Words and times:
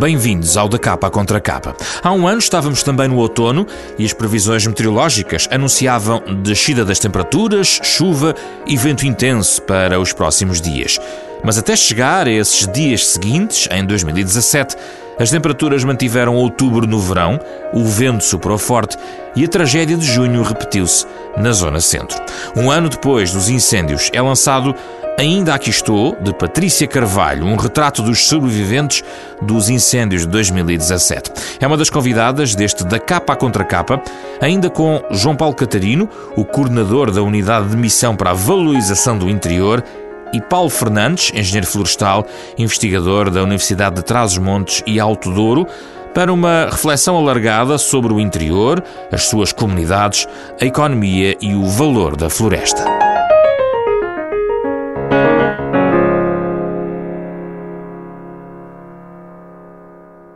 Bem-vindos 0.00 0.56
ao 0.56 0.66
Da 0.66 0.78
Capa 0.78 1.10
Contra 1.10 1.38
Capa. 1.38 1.76
Há 2.02 2.10
um 2.10 2.26
ano 2.26 2.38
estávamos 2.38 2.82
também 2.82 3.06
no 3.06 3.18
outono 3.18 3.66
e 3.98 4.06
as 4.06 4.14
previsões 4.14 4.66
meteorológicas 4.66 5.46
anunciavam 5.50 6.22
descida 6.42 6.86
das 6.86 6.98
temperaturas, 6.98 7.78
chuva 7.82 8.34
e 8.66 8.78
vento 8.78 9.06
intenso 9.06 9.60
para 9.60 10.00
os 10.00 10.14
próximos 10.14 10.58
dias. 10.58 10.98
Mas 11.44 11.58
até 11.58 11.76
chegar 11.76 12.26
a 12.26 12.30
esses 12.30 12.66
dias 12.68 13.08
seguintes, 13.08 13.68
em 13.70 13.84
2017, 13.84 14.74
as 15.18 15.30
temperaturas 15.30 15.84
mantiveram 15.84 16.34
outubro 16.34 16.86
no 16.86 16.98
verão, 16.98 17.38
o 17.74 17.84
vento 17.84 18.24
soprou 18.24 18.56
forte 18.56 18.96
e 19.36 19.44
a 19.44 19.48
tragédia 19.48 19.98
de 19.98 20.06
junho 20.06 20.42
repetiu-se 20.42 21.06
na 21.36 21.52
zona 21.52 21.78
centro. 21.78 22.18
Um 22.56 22.70
ano 22.70 22.88
depois 22.88 23.30
dos 23.30 23.50
incêndios, 23.50 24.08
é 24.14 24.22
lançado 24.22 24.74
Ainda 25.18 25.54
Aqui 25.54 25.68
Estou, 25.68 26.16
de 26.20 26.32
Patrícia 26.32 26.86
Carvalho, 26.86 27.44
um 27.44 27.56
retrato 27.56 28.02
dos 28.02 28.26
sobreviventes 28.26 29.02
dos 29.42 29.68
incêndios 29.68 30.22
de 30.22 30.28
2017. 30.28 31.30
É 31.60 31.66
uma 31.66 31.76
das 31.76 31.90
convidadas 31.90 32.54
deste 32.54 32.84
Da 32.84 32.98
Capa 32.98 33.34
à 33.34 33.36
Contra 33.36 33.64
Capa, 33.64 34.02
ainda 34.40 34.70
com 34.70 35.02
João 35.10 35.36
Paulo 35.36 35.54
Catarino, 35.54 36.08
o 36.36 36.44
coordenador 36.44 37.10
da 37.10 37.22
Unidade 37.22 37.68
de 37.68 37.76
Missão 37.76 38.16
para 38.16 38.30
a 38.30 38.34
Valorização 38.34 39.18
do 39.18 39.28
Interior, 39.28 39.84
e 40.32 40.40
Paulo 40.40 40.70
Fernandes, 40.70 41.32
engenheiro 41.34 41.66
florestal, 41.66 42.26
investigador 42.56 43.30
da 43.30 43.42
Universidade 43.42 43.96
de 43.96 44.02
Trás-os-Montes 44.02 44.82
e 44.86 45.00
Alto 45.00 45.30
Douro, 45.32 45.66
para 46.14 46.32
uma 46.32 46.66
reflexão 46.70 47.16
alargada 47.16 47.78
sobre 47.78 48.12
o 48.12 48.20
interior, 48.20 48.82
as 49.12 49.24
suas 49.24 49.52
comunidades, 49.52 50.26
a 50.60 50.64
economia 50.64 51.36
e 51.40 51.54
o 51.54 51.66
valor 51.66 52.16
da 52.16 52.30
floresta. 52.30 53.09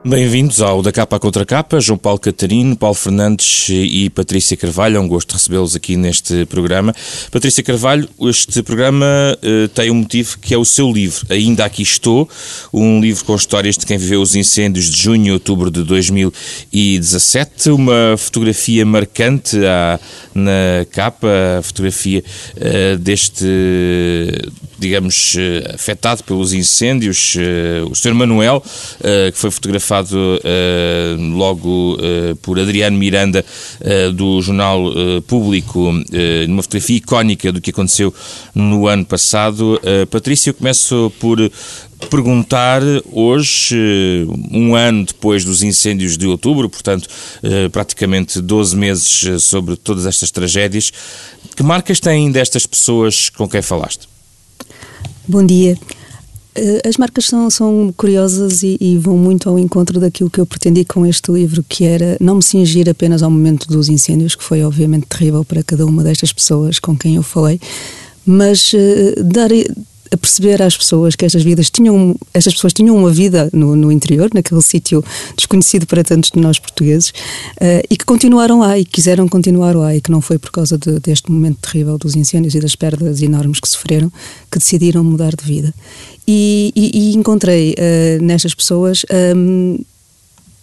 Bem-vindos 0.07 0.61
ao 0.61 0.83
Da 0.83 0.93
Capa 0.93 1.19
Contra 1.19 1.47
Capa, 1.47 1.81
João 1.81 1.97
Paulo 1.97 2.19
Catarino, 2.19 2.77
Paulo 2.77 2.95
Fernandes 2.95 3.71
e 3.71 4.11
Patrícia 4.11 4.55
Carvalho. 4.55 4.99
É 4.99 5.01
um 5.01 5.09
gosto 5.09 5.33
recebê-los 5.33 5.75
aqui 5.75 5.97
neste 5.97 6.45
programa. 6.45 6.95
Patrícia 7.31 7.63
Carvalho, 7.63 8.07
este 8.21 8.63
programa 8.63 9.07
uh, 9.39 9.67
tem 9.69 9.91
um 9.91 9.95
motivo 9.95 10.39
que 10.41 10.53
é 10.53 10.59
o 10.59 10.65
seu 10.65 10.93
livro, 10.93 11.27
Ainda 11.31 11.65
Aqui 11.65 11.83
Estou, 11.83 12.29
um 12.71 13.01
livro 13.01 13.25
com 13.25 13.35
histórias 13.35 13.79
de 13.79 13.87
quem 13.87 13.97
viveu 13.97 14.21
os 14.21 14.35
incêndios 14.35 14.91
de 14.91 15.03
junho 15.03 15.29
e 15.29 15.33
outubro 15.33 15.71
de 15.71 15.83
2017. 15.83 17.71
Uma 17.71 18.15
fotografia 18.19 18.85
marcante 18.85 19.57
à, 19.65 19.99
na 20.35 20.85
capa, 20.91 21.29
a 21.61 21.63
fotografia 21.63 22.23
uh, 22.59 22.99
deste, 22.99 23.47
digamos, 24.79 25.35
uh, 25.37 25.75
afetado 25.75 26.23
pelos 26.25 26.53
incêndios, 26.53 27.39
o 27.91 27.95
Sr. 27.95 28.13
Manuel, 28.13 28.63
que 29.33 29.39
foi 29.39 29.51
fotografado 29.51 29.94
fotografado 29.95 30.17
uh, 30.17 31.37
logo 31.37 31.95
uh, 31.95 32.37
por 32.43 32.59
Adriano 32.59 32.99
Miranda 32.99 33.45
uh, 33.81 34.13
do 34.13 34.41
Jornal 34.43 34.85
Público, 35.27 35.93
numa 36.49 36.63
fotografia 36.63 36.97
icónica 36.97 37.53
do 37.53 37.61
que 37.61 37.71
aconteceu 37.71 38.13
no 38.55 38.87
ano 38.87 39.05
passado. 39.05 39.81
Patrícia, 40.11 40.51
eu 40.51 40.55
começo 40.55 41.13
por 41.19 41.39
perguntar 42.11 42.83
hoje, 43.13 44.27
um 44.51 44.75
ano 44.75 45.05
depois 45.05 45.45
dos 45.45 45.63
incêndios 45.63 46.17
de 46.17 46.27
outubro, 46.27 46.69
portanto, 46.69 47.09
praticamente 47.73 48.41
12 48.41 48.77
meses 48.77 49.43
sobre 49.43 49.77
todas 49.77 50.07
estas 50.07 50.31
tragédias, 50.31 50.93
que 51.57 51.63
marcas 51.63 52.01
têm 52.01 52.31
destas 52.31 52.67
pessoas 52.67 53.29
com 53.29 53.49
quem 53.49 53.63
falaste? 53.63 54.09
Bom 55.27 55.45
dia. 55.45 55.79
Eh, 56.55 56.89
as 56.89 56.97
marcas 56.97 57.27
são, 57.27 57.51
são 57.51 57.93
curiosas 57.97 58.63
e, 58.63 58.77
e, 58.81 58.97
vão 58.97 59.17
muito 59.17 59.49
ao 59.49 59.59
encontro 59.59 59.99
daquilo 59.99 60.31
que 60.31 60.41
eu 60.41 60.47
pretendi 60.47 60.85
com 60.85 61.05
este 61.05 61.33
livro, 61.33 61.65
que 61.69 61.85
era 61.85 62.17
não 62.21 62.37
me 62.37 62.43
cingir 62.43 62.89
apenas 62.89 63.23
ao 63.23 63.31
momento 63.31 63.67
dos 63.67 63.89
incêndios, 63.89 64.35
que 64.35 64.45
foi 64.45 64.63
obviamente 64.63 65.07
terrível 65.07 65.45
para 65.45 65.63
cada 65.63 65.85
uma 65.85 66.05
destas 66.05 66.33
pessoas 66.33 66.79
com 66.79 66.97
quem 66.97 67.17
eu 67.17 67.23
falei, 67.23 67.61
mas 68.25 68.73
uh, 68.73 69.25
dar 69.25 69.51
a 70.15 70.17
perceber 70.17 70.63
às 70.63 70.77
pessoas 70.77 71.15
que 71.15 71.25
estas 71.25 71.43
vidas 71.43 71.71
tinham, 71.71 72.17
estas 72.33 72.55
pessoas 72.55 72.73
tinham 72.73 72.97
uma 72.97 73.11
vida 73.11 73.51
no, 73.53 73.77
no 73.77 73.93
interior, 73.93 74.31
naquele 74.33 74.63
sítio 74.63 75.05
desconhecido 75.37 75.87
para 75.87 76.03
tantos 76.03 76.31
de 76.31 76.41
nós 76.41 76.59
portugueses, 76.59 77.11
uh, 77.11 77.85
e 77.91 77.97
que 77.97 78.05
continuaram 78.05 78.61
lá 78.61 78.79
e 78.79 78.85
quiseram 78.85 79.29
continuar 79.29 79.77
lá, 79.77 79.95
e 79.95 80.01
que 80.01 80.11
não 80.11 80.21
foi 80.21 80.39
por 80.39 80.51
causa 80.51 80.79
de, 80.79 80.99
deste 81.01 81.31
momento 81.31 81.59
terrível 81.61 81.99
dos 81.99 82.15
incêndios 82.15 82.55
e 82.55 82.61
das 82.61 82.75
perdas 82.75 83.21
enormes 83.23 83.61
que 83.61 83.69
sofreram 83.69 84.11
que 84.51 84.59
decidiram 84.59 85.05
mudar 85.05 85.35
de 85.35 85.45
vida. 85.45 85.75
E, 86.27 86.73
e, 86.75 87.11
e 87.11 87.15
encontrei 87.15 87.75
uh, 87.75 88.23
nestas 88.23 88.55
pessoas. 88.55 89.05
Um, 89.37 89.79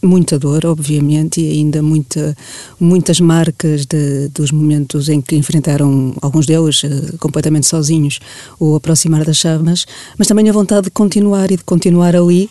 muita 0.02 0.40
dor, 0.40 0.66
obviamente, 0.66 1.42
e 1.42 1.52
ainda 1.52 1.82
muita, 1.82 2.36
muitas 2.80 3.20
marcas 3.20 3.86
de, 3.86 4.28
dos 4.30 4.52
momentos 4.52 5.10
em 5.10 5.22
que 5.22 5.36
enfrentaram, 5.36 6.14
alguns 6.22 6.46
deles 6.46 6.84
uh, 6.84 7.18
completamente 7.20 7.68
sozinhos, 7.68 8.20
o 8.60 8.76
aproximar 8.76 9.24
das 9.24 9.38
chamas, 9.38 9.86
mas 10.18 10.28
também 10.28 10.50
a 10.50 10.54
vontade 10.54 10.86
de 10.86 10.92
continuar 10.92 11.52
e 11.52 11.58
de 11.58 11.64
continuar 11.64 12.16
ali. 12.16 12.50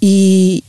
E, 0.00 0.62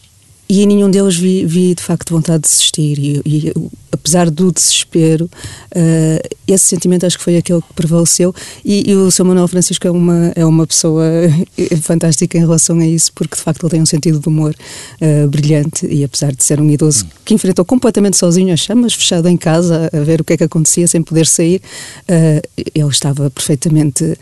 e 0.47 0.61
em 0.61 0.67
nenhum 0.67 0.89
deles 0.89 1.15
vi, 1.15 1.45
vi 1.45 1.75
de 1.75 1.83
facto 1.83 2.11
vontade 2.11 2.43
de 2.43 2.49
desistir. 2.49 2.97
E, 2.99 3.21
e 3.25 3.53
apesar 3.91 4.29
do 4.29 4.51
desespero, 4.51 5.25
uh, 5.25 6.35
esse 6.47 6.65
sentimento 6.65 7.05
acho 7.05 7.17
que 7.17 7.23
foi 7.23 7.37
aquele 7.37 7.61
que 7.61 7.73
prevaleceu. 7.73 8.33
E, 8.63 8.89
e, 8.89 8.95
o 8.95 9.11
Sr. 9.11 9.25
Manuel 9.25 9.47
Francisco 9.47 9.87
é 9.87 9.91
uma, 9.91 10.31
é 10.35 10.45
uma 10.45 10.65
pessoa 10.65 11.05
fantástica 11.81 12.37
em 12.37 12.41
relação 12.41 12.79
a 12.79 12.85
isso, 12.85 13.11
porque 13.13 13.35
de 13.35 13.41
facto 13.41 13.63
ele 13.63 13.71
tem 13.71 13.81
um 13.81 13.85
sentido 13.85 14.19
de 14.19 14.27
humor 14.27 14.55
uh, 15.01 15.27
brilhante. 15.27 15.85
E 15.85 16.03
apesar 16.03 16.33
de 16.33 16.43
ser 16.43 16.59
um 16.59 16.69
idoso 16.69 17.05
que 17.25 17.33
enfrentou 17.33 17.65
completamente 17.65 18.17
sozinho 18.17 18.53
as 18.53 18.59
chamas, 18.59 18.93
fechado 18.93 19.27
em 19.27 19.37
casa, 19.37 19.89
a 19.93 19.99
ver 19.99 20.21
o 20.21 20.23
que 20.23 20.33
é 20.33 20.37
que 20.37 20.43
acontecia 20.43 20.87
sem 20.87 21.01
poder 21.01 21.25
sair, 21.25 21.61
uh, 22.09 22.63
ele 22.73 22.89
estava 22.89 23.29
perfeitamente 23.29 24.17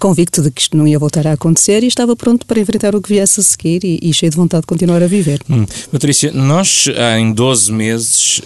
convicto 0.00 0.42
de 0.42 0.50
que 0.50 0.62
isto 0.62 0.76
não 0.76 0.86
ia 0.86 0.98
voltar 0.98 1.26
a 1.26 1.32
acontecer 1.32 1.82
e 1.82 1.86
estava 1.86 2.14
pronto 2.14 2.46
para 2.46 2.60
enfrentar 2.60 2.94
o 2.94 3.00
que 3.00 3.08
viesse 3.08 3.40
a 3.40 3.42
seguir 3.42 3.84
e, 3.84 3.98
e 4.02 4.12
cheio 4.12 4.30
de 4.30 4.36
vontade 4.36 4.62
de 4.62 4.66
continuar 4.66 5.02
a 5.02 5.06
viver. 5.06 5.40
Hum. 5.50 5.66
Patrícia, 5.90 6.32
nós 6.32 6.86
em 7.18 7.32
12 7.32 7.72
meses 7.72 8.40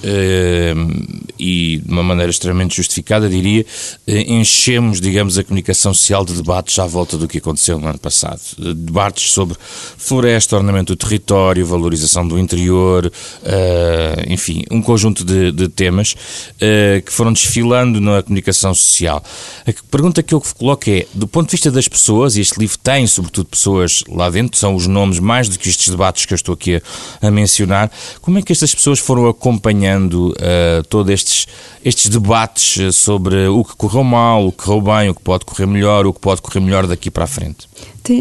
e 1.39 1.79
de 1.79 1.91
uma 1.91 2.03
maneira 2.03 2.31
extremamente 2.31 2.77
justificada, 2.77 3.29
diria, 3.29 3.65
eh, 4.07 4.33
enchemos, 4.33 5.01
digamos, 5.01 5.39
a 5.39 5.45
comunicação 5.45 5.95
social 5.95 6.25
de 6.25 6.35
debates 6.35 6.79
à 6.79 6.87
volta 6.87 7.17
do 7.17 7.29
que 7.29 7.39
aconteceu 7.39 7.79
no 7.79 7.87
ano 7.87 7.99
passado. 7.99 8.41
Debates 8.59 9.31
sobre 9.31 9.57
floresta, 9.97 10.57
ornamento 10.57 10.95
do 10.95 10.97
território, 10.97 11.65
valorização 11.65 12.27
do 12.27 12.39
interior, 12.39 13.11
eh, 13.45 14.27
enfim, 14.29 14.65
um 14.71 14.83
conjunto 14.83 15.25
de, 15.25 15.53
de 15.53 15.69
temas 15.69 16.15
eh, 16.61 17.03
que 17.05 17.13
foram 17.13 17.33
desfilando 17.33 18.01
na 18.01 18.23
comunicação 18.23 18.75
social. 18.75 19.23
A 19.67 19.73
pergunta 19.91 20.23
que 20.23 20.35
eu 20.35 20.43
coloco 20.59 20.91
é, 20.91 21.07
do 21.15 21.29
ponto 21.29 21.47
de 21.47 21.53
vista 21.53 21.71
das 21.71 21.87
pessoas, 21.87 22.37
e 22.37 22.41
este 22.41 22.59
livro 22.59 22.79
tem 22.79 23.07
sobretudo 23.07 23.47
pessoas 23.47 24.03
lá 24.09 24.29
dentro, 24.29 24.59
são 24.59 24.75
os 24.75 24.87
nomes 24.87 25.19
mais 25.19 25.49
do 25.49 25.59
que 25.59 25.69
estes 25.69 25.89
debates 25.89 26.27
que 26.27 26.33
eu 26.33 26.37
estou 26.37 26.55
aqui 26.55 26.77
a, 26.77 27.29
a 27.29 27.31
mencionar, 27.31 27.91
como 28.21 28.39
é 28.39 28.43
que 28.43 28.53
estas 28.53 28.75
pessoas 28.75 28.99
foram 28.99 29.29
acompanhando 29.29 29.98
uh, 30.07 30.83
todos 30.89 31.13
estes, 31.13 31.47
estes 31.85 32.09
debates 32.11 32.97
sobre 32.97 33.47
o 33.49 33.65
que 33.65 33.77
correu 33.77 34.05
mal, 34.05 34.47
o 34.47 34.53
que 34.53 34.65
correu 34.65 34.81
bem, 34.81 35.11
o 35.11 35.15
que 35.15 35.23
pode 35.23 35.45
correr 35.45 35.67
melhor, 35.67 36.07
o 36.07 36.13
que 36.13 36.21
pode 36.21 36.41
correr 36.41 36.61
melhor 36.61 36.87
daqui 36.87 37.11
para 37.11 37.25
a 37.25 37.27
frente? 37.27 37.69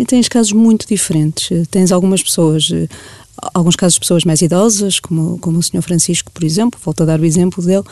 tens 0.05 0.27
casos 0.27 0.51
muito 0.51 0.85
diferentes. 0.87 1.67
Tens 1.69 1.91
algumas 1.91 2.21
pessoas 2.21 2.69
eh, 2.73 2.87
alguns 3.53 3.75
casos 3.75 3.95
de 3.95 3.99
pessoas 3.99 4.23
mais 4.23 4.41
idosas, 4.41 4.99
como, 4.99 5.37
como 5.39 5.59
o 5.59 5.63
Sr. 5.63 5.81
Francisco, 5.81 6.31
por 6.31 6.43
exemplo, 6.43 6.79
volto 6.83 7.03
a 7.03 7.05
dar 7.05 7.19
o 7.19 7.25
exemplo 7.25 7.63
dele, 7.63 7.83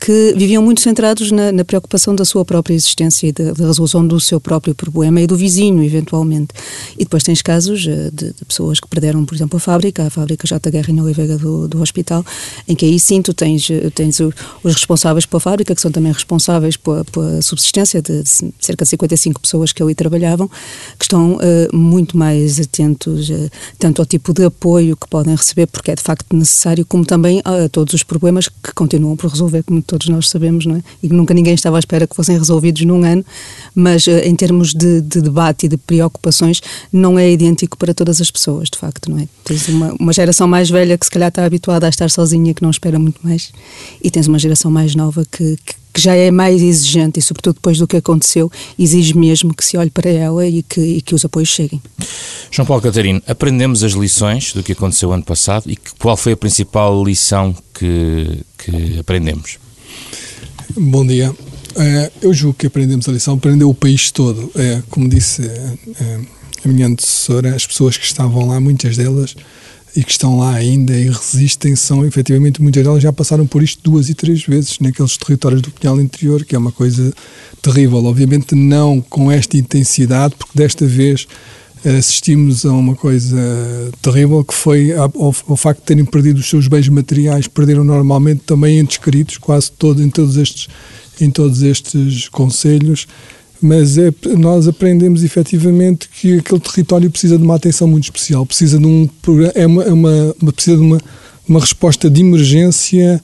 que 0.00 0.34
viviam 0.36 0.62
muito 0.62 0.80
centrados 0.80 1.30
na, 1.30 1.52
na 1.52 1.64
preocupação 1.64 2.14
da 2.14 2.24
sua 2.24 2.44
própria 2.44 2.74
existência 2.74 3.26
e 3.26 3.32
da, 3.32 3.52
da, 3.52 3.66
resolução 3.66 4.06
do 4.06 4.20
seu 4.20 4.40
próprio 4.40 4.74
problema 4.74 5.20
e 5.20 5.26
do 5.26 5.36
vizinho, 5.36 5.82
eventualmente. 5.82 6.48
E 6.94 7.04
depois 7.04 7.22
tens 7.22 7.42
casos 7.42 7.86
eh, 7.86 8.10
de, 8.12 8.32
de 8.32 8.44
pessoas 8.44 8.80
que 8.80 8.88
perderam, 8.88 9.24
por 9.24 9.34
exemplo, 9.34 9.56
a 9.56 9.60
fábrica, 9.60 10.06
a 10.06 10.10
fábrica 10.10 10.46
J. 10.46 10.70
Guerra 10.70 10.90
em 10.90 11.00
Oliveira 11.00 11.38
do, 11.38 11.68
do 11.68 11.80
hospital, 11.80 12.24
em 12.68 12.74
que 12.74 12.84
aí 12.84 12.98
sim 12.98 13.22
tu 13.22 13.32
tens, 13.32 13.68
eh, 13.70 13.90
tens 13.94 14.20
os 14.20 14.74
responsáveis 14.74 15.26
pela 15.26 15.40
fábrica, 15.40 15.74
que 15.74 15.80
são 15.80 15.90
também 15.90 16.12
responsáveis 16.12 16.76
pela, 16.76 17.04
pela 17.04 17.40
subsistência 17.40 18.02
de, 18.02 18.22
de, 18.22 18.52
cerca 18.60 18.84
de 18.84 18.90
55 18.90 19.40
pessoas 19.40 19.72
que 19.72 19.82
ali 19.82 19.94
trabalhavam, 19.94 20.48
que 20.98 21.04
estão 21.04 21.36
uh, 21.36 21.76
muito 21.76 22.16
mais 22.16 22.60
atentos 22.60 23.30
uh, 23.30 23.50
tanto 23.78 24.02
ao 24.02 24.06
tipo 24.06 24.32
de 24.32 24.44
apoio 24.44 24.93
apoio 24.94 24.96
que 24.96 25.08
podem 25.08 25.34
receber, 25.34 25.66
porque 25.66 25.90
é 25.90 25.94
de 25.94 26.02
facto 26.02 26.34
necessário, 26.34 26.86
como 26.86 27.04
também 27.04 27.42
a 27.44 27.68
todos 27.68 27.92
os 27.94 28.02
problemas 28.02 28.48
que 28.48 28.72
continuam 28.74 29.16
por 29.16 29.30
resolver, 29.30 29.62
como 29.62 29.82
todos 29.82 30.08
nós 30.08 30.30
sabemos, 30.30 30.64
não 30.64 30.76
é? 30.76 30.82
E 31.02 31.08
nunca 31.08 31.34
ninguém 31.34 31.54
estava 31.54 31.76
à 31.76 31.78
espera 31.80 32.06
que 32.06 32.16
fossem 32.16 32.38
resolvidos 32.38 32.82
num 32.82 33.04
ano, 33.04 33.24
mas 33.74 34.08
eh, 34.08 34.26
em 34.26 34.34
termos 34.34 34.72
de, 34.72 35.00
de 35.02 35.20
debate 35.20 35.66
e 35.66 35.68
de 35.68 35.76
preocupações, 35.76 36.60
não 36.92 37.18
é 37.18 37.30
idêntico 37.30 37.76
para 37.76 37.92
todas 37.92 38.20
as 38.20 38.30
pessoas, 38.30 38.70
de 38.70 38.78
facto, 38.78 39.10
não 39.10 39.18
é? 39.18 39.28
Tens 39.44 39.68
uma, 39.68 39.94
uma 39.98 40.12
geração 40.12 40.46
mais 40.46 40.70
velha 40.70 40.96
que 40.96 41.04
se 41.04 41.10
calhar 41.10 41.28
está 41.28 41.44
habituada 41.44 41.86
a 41.86 41.90
estar 41.90 42.10
sozinha, 42.10 42.54
que 42.54 42.62
não 42.62 42.70
espera 42.70 42.98
muito 42.98 43.20
mais, 43.22 43.52
e 44.02 44.10
tens 44.10 44.26
uma 44.26 44.38
geração 44.38 44.70
mais 44.70 44.94
nova 44.94 45.24
que, 45.30 45.56
que 45.64 45.83
que 45.94 46.00
já 46.00 46.14
é 46.16 46.28
mais 46.32 46.60
exigente 46.60 47.20
e, 47.20 47.22
sobretudo 47.22 47.54
depois 47.54 47.78
do 47.78 47.86
que 47.86 47.96
aconteceu, 47.96 48.50
exige 48.76 49.16
mesmo 49.16 49.54
que 49.54 49.64
se 49.64 49.76
olhe 49.76 49.90
para 49.90 50.10
ela 50.10 50.44
e 50.44 50.60
que, 50.64 50.80
e 50.80 51.00
que 51.00 51.14
os 51.14 51.24
apoios 51.24 51.48
cheguem. 51.48 51.80
João 52.50 52.66
Paulo 52.66 52.82
Catarino, 52.82 53.22
aprendemos 53.28 53.84
as 53.84 53.92
lições 53.92 54.52
do 54.52 54.62
que 54.62 54.72
aconteceu 54.72 55.12
ano 55.12 55.22
passado 55.22 55.70
e 55.70 55.76
qual 55.98 56.16
foi 56.16 56.32
a 56.32 56.36
principal 56.36 57.04
lição 57.04 57.54
que, 57.72 58.40
que 58.58 58.98
aprendemos? 58.98 59.58
Bom 60.76 61.06
dia. 61.06 61.32
É, 61.76 62.10
eu 62.20 62.34
julgo 62.34 62.58
que 62.58 62.66
aprendemos 62.66 63.08
a 63.08 63.12
lição, 63.12 63.34
aprendeu 63.34 63.70
o 63.70 63.74
país 63.74 64.10
todo. 64.10 64.50
É, 64.56 64.82
como 64.90 65.08
disse 65.08 65.42
é, 65.46 66.20
a 66.64 66.68
minha 66.68 66.88
antecessora, 66.88 67.54
as 67.54 67.64
pessoas 67.66 67.96
que 67.96 68.04
estavam 68.04 68.48
lá, 68.48 68.58
muitas 68.58 68.96
delas, 68.96 69.36
e 69.96 70.02
que 70.02 70.10
estão 70.10 70.38
lá 70.38 70.54
ainda 70.54 70.92
e 70.96 71.08
resistem, 71.08 71.76
são 71.76 72.04
efetivamente, 72.04 72.60
muitas 72.60 72.82
delas 72.82 73.02
já 73.02 73.12
passaram 73.12 73.46
por 73.46 73.62
isto 73.62 73.80
duas 73.82 74.08
e 74.10 74.14
três 74.14 74.44
vezes 74.44 74.78
naqueles 74.80 75.16
territórios 75.16 75.62
do 75.62 75.70
Pinhal 75.70 76.00
Interior, 76.00 76.44
que 76.44 76.56
é 76.56 76.58
uma 76.58 76.72
coisa 76.72 77.12
terrível. 77.62 78.04
Obviamente, 78.04 78.54
não 78.54 79.00
com 79.00 79.30
esta 79.30 79.56
intensidade, 79.56 80.34
porque 80.36 80.58
desta 80.58 80.84
vez 80.84 81.28
assistimos 81.84 82.64
a 82.64 82.72
uma 82.72 82.96
coisa 82.96 83.36
terrível 84.00 84.42
que 84.42 84.54
foi 84.54 84.92
ao, 84.92 85.12
ao, 85.14 85.56
facto 85.56 85.80
de 85.80 85.86
terem 85.86 86.04
perdido 86.04 86.38
os 86.38 86.48
seus 86.48 86.66
bens 86.66 86.88
materiais, 86.88 87.46
perderam 87.46 87.84
normalmente 87.84 88.42
também 88.44 88.78
entes 88.78 88.96
queridos, 88.96 89.36
quase 89.36 89.70
todos 89.70 90.02
em 90.02 90.08
todos 90.10 90.36
estes 90.36 90.68
em 91.20 91.30
todos 91.30 91.62
estes 91.62 92.28
conselhos, 92.28 93.06
mas 93.60 93.96
é, 93.98 94.12
nós 94.36 94.68
aprendemos 94.68 95.22
efetivamente 95.22 96.08
que 96.08 96.38
aquele 96.38 96.60
território 96.60 97.10
precisa 97.10 97.38
de 97.38 97.44
uma 97.44 97.56
atenção 97.56 97.88
muito 97.88 98.04
especial, 98.04 98.44
precisa 98.44 98.78
de 98.78 98.86
um 98.86 99.08
é 99.54 99.66
uma, 99.66 99.82
é 99.84 99.92
uma 99.92 100.52
precisa 100.52 100.76
de 100.76 100.82
uma, 100.82 101.00
uma 101.48 101.60
resposta 101.60 102.10
de 102.10 102.20
emergência 102.20 103.22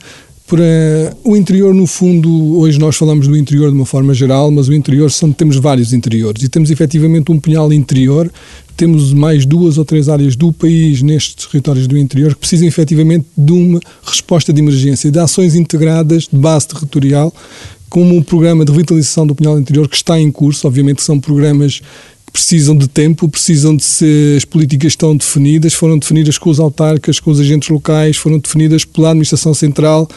para 0.51 1.17
o 1.23 1.37
interior, 1.37 1.73
no 1.73 1.87
fundo, 1.87 2.59
hoje 2.59 2.77
nós 2.77 2.97
falamos 2.97 3.29
do 3.29 3.37
interior 3.37 3.71
de 3.71 3.77
uma 3.77 3.87
forma 3.87 4.13
geral, 4.13 4.51
mas 4.51 4.67
o 4.67 4.75
interior 4.75 5.09
são, 5.09 5.31
temos 5.31 5.57
vários 5.57 5.93
interiores 5.93 6.43
e 6.43 6.49
temos 6.49 6.73
efetivamente 6.73 7.31
um 7.31 7.39
punhal 7.39 7.73
interior, 7.73 8.29
temos 8.77 9.13
mais 9.13 9.47
duas 9.47 9.79
ou 9.79 9.85
três 9.85 10.09
áreas 10.09 10.35
do 10.35 10.53
país 10.53 11.03
nestes 11.03 11.47
territórios 11.47 11.87
do 11.87 11.97
interior 11.97 12.35
que 12.35 12.41
precisam 12.41 12.67
efetivamente 12.67 13.27
de 13.39 13.53
uma 13.53 13.79
resposta 14.03 14.53
de 14.53 14.61
emergência, 14.61 15.09
de 15.09 15.21
ações 15.21 15.55
integradas 15.55 16.25
de 16.25 16.37
base 16.37 16.67
territorial, 16.67 17.33
como 17.91 18.17
o 18.17 18.25
programa 18.25 18.65
de 18.65 18.71
revitalização 18.71 19.27
do 19.27 19.35
punhal 19.35 19.59
interior 19.59 19.89
que 19.89 19.97
está 19.97 20.19
em 20.19 20.31
curso, 20.31 20.67
obviamente 20.67 21.03
são 21.03 21.19
programas 21.19 21.83
precisam 22.33 22.77
de 22.77 22.89
tempo, 22.89 23.29
precisam 23.29 23.77
de 23.77 23.85
se 23.85 24.35
as 24.37 24.45
políticas 24.45 24.93
estão 24.93 25.17
definidas, 25.17 25.75
foram 25.75 25.99
definidas 25.99 26.39
com 26.39 26.51
os 26.51 26.61
autarcas, 26.61 27.19
com 27.21 27.31
os 27.31 27.41
agentes 27.41 27.69
locais, 27.69 28.17
foram 28.17 28.39
definidas 28.39 28.85
pela 28.85 29.11
administração 29.11 29.53
central, 29.53 30.09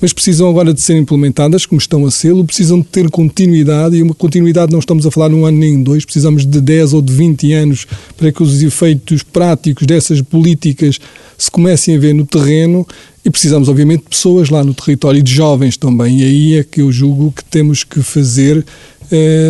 mas 0.00 0.12
precisam 0.12 0.48
agora 0.48 0.72
de 0.72 0.80
ser 0.80 0.96
implementadas, 0.96 1.66
como 1.66 1.80
estão 1.80 2.06
a 2.06 2.10
ser, 2.10 2.34
precisam 2.44 2.80
de 2.80 2.86
ter 2.86 3.10
continuidade, 3.10 3.96
e 3.96 4.02
uma 4.02 4.14
continuidade 4.14 4.72
não 4.72 4.78
estamos 4.78 5.06
a 5.06 5.10
falar 5.10 5.28
num 5.28 5.44
ano 5.44 5.58
nem 5.58 5.82
dois, 5.82 6.04
precisamos 6.04 6.46
de 6.46 6.60
10 6.60 6.94
ou 6.94 7.02
de 7.02 7.12
20 7.12 7.52
anos 7.52 7.86
para 8.16 8.32
que 8.32 8.42
os 8.42 8.62
efeitos 8.62 9.22
práticos 9.22 9.86
dessas 9.86 10.22
políticas 10.22 10.98
se 11.36 11.50
comecem 11.50 11.96
a 11.96 11.98
ver 11.98 12.14
no 12.14 12.24
terreno 12.26 12.86
e 13.24 13.30
precisamos, 13.30 13.68
obviamente, 13.68 14.04
de 14.04 14.08
pessoas 14.08 14.48
lá 14.48 14.64
no 14.64 14.72
território 14.72 15.18
e 15.18 15.22
de 15.22 15.32
jovens 15.32 15.76
também. 15.76 16.20
E 16.20 16.24
aí 16.24 16.54
é 16.56 16.64
que 16.64 16.80
eu 16.80 16.90
julgo 16.90 17.32
que 17.32 17.44
temos 17.44 17.84
que 17.84 18.02
fazer 18.02 18.64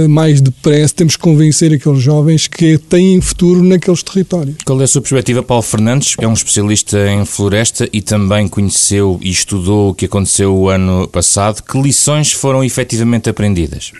mais 0.08 0.40
depressa, 0.40 0.94
temos 0.94 1.16
que 1.16 1.22
convencer 1.22 1.72
aqueles 1.72 2.00
jovens 2.00 2.46
que 2.46 2.78
têm 2.78 3.20
futuro 3.20 3.62
naqueles 3.62 4.02
territórios. 4.02 4.56
Qual 4.64 4.80
é 4.80 4.84
a 4.84 4.86
sua 4.86 5.02
perspectiva, 5.02 5.42
Paulo 5.42 5.62
Fernandes? 5.62 6.14
É 6.20 6.26
um 6.26 6.32
especialista 6.32 7.08
em 7.10 7.24
floresta 7.24 7.88
e 7.92 8.00
também 8.00 8.48
conheceu 8.48 9.18
e 9.22 9.30
estudou 9.30 9.90
o 9.90 9.94
que 9.94 10.06
aconteceu 10.06 10.54
o 10.54 10.68
ano 10.68 11.08
passado. 11.08 11.62
Que 11.62 11.80
lições 11.80 12.32
foram 12.32 12.62
efetivamente 12.62 13.28
aprendidas? 13.28 13.92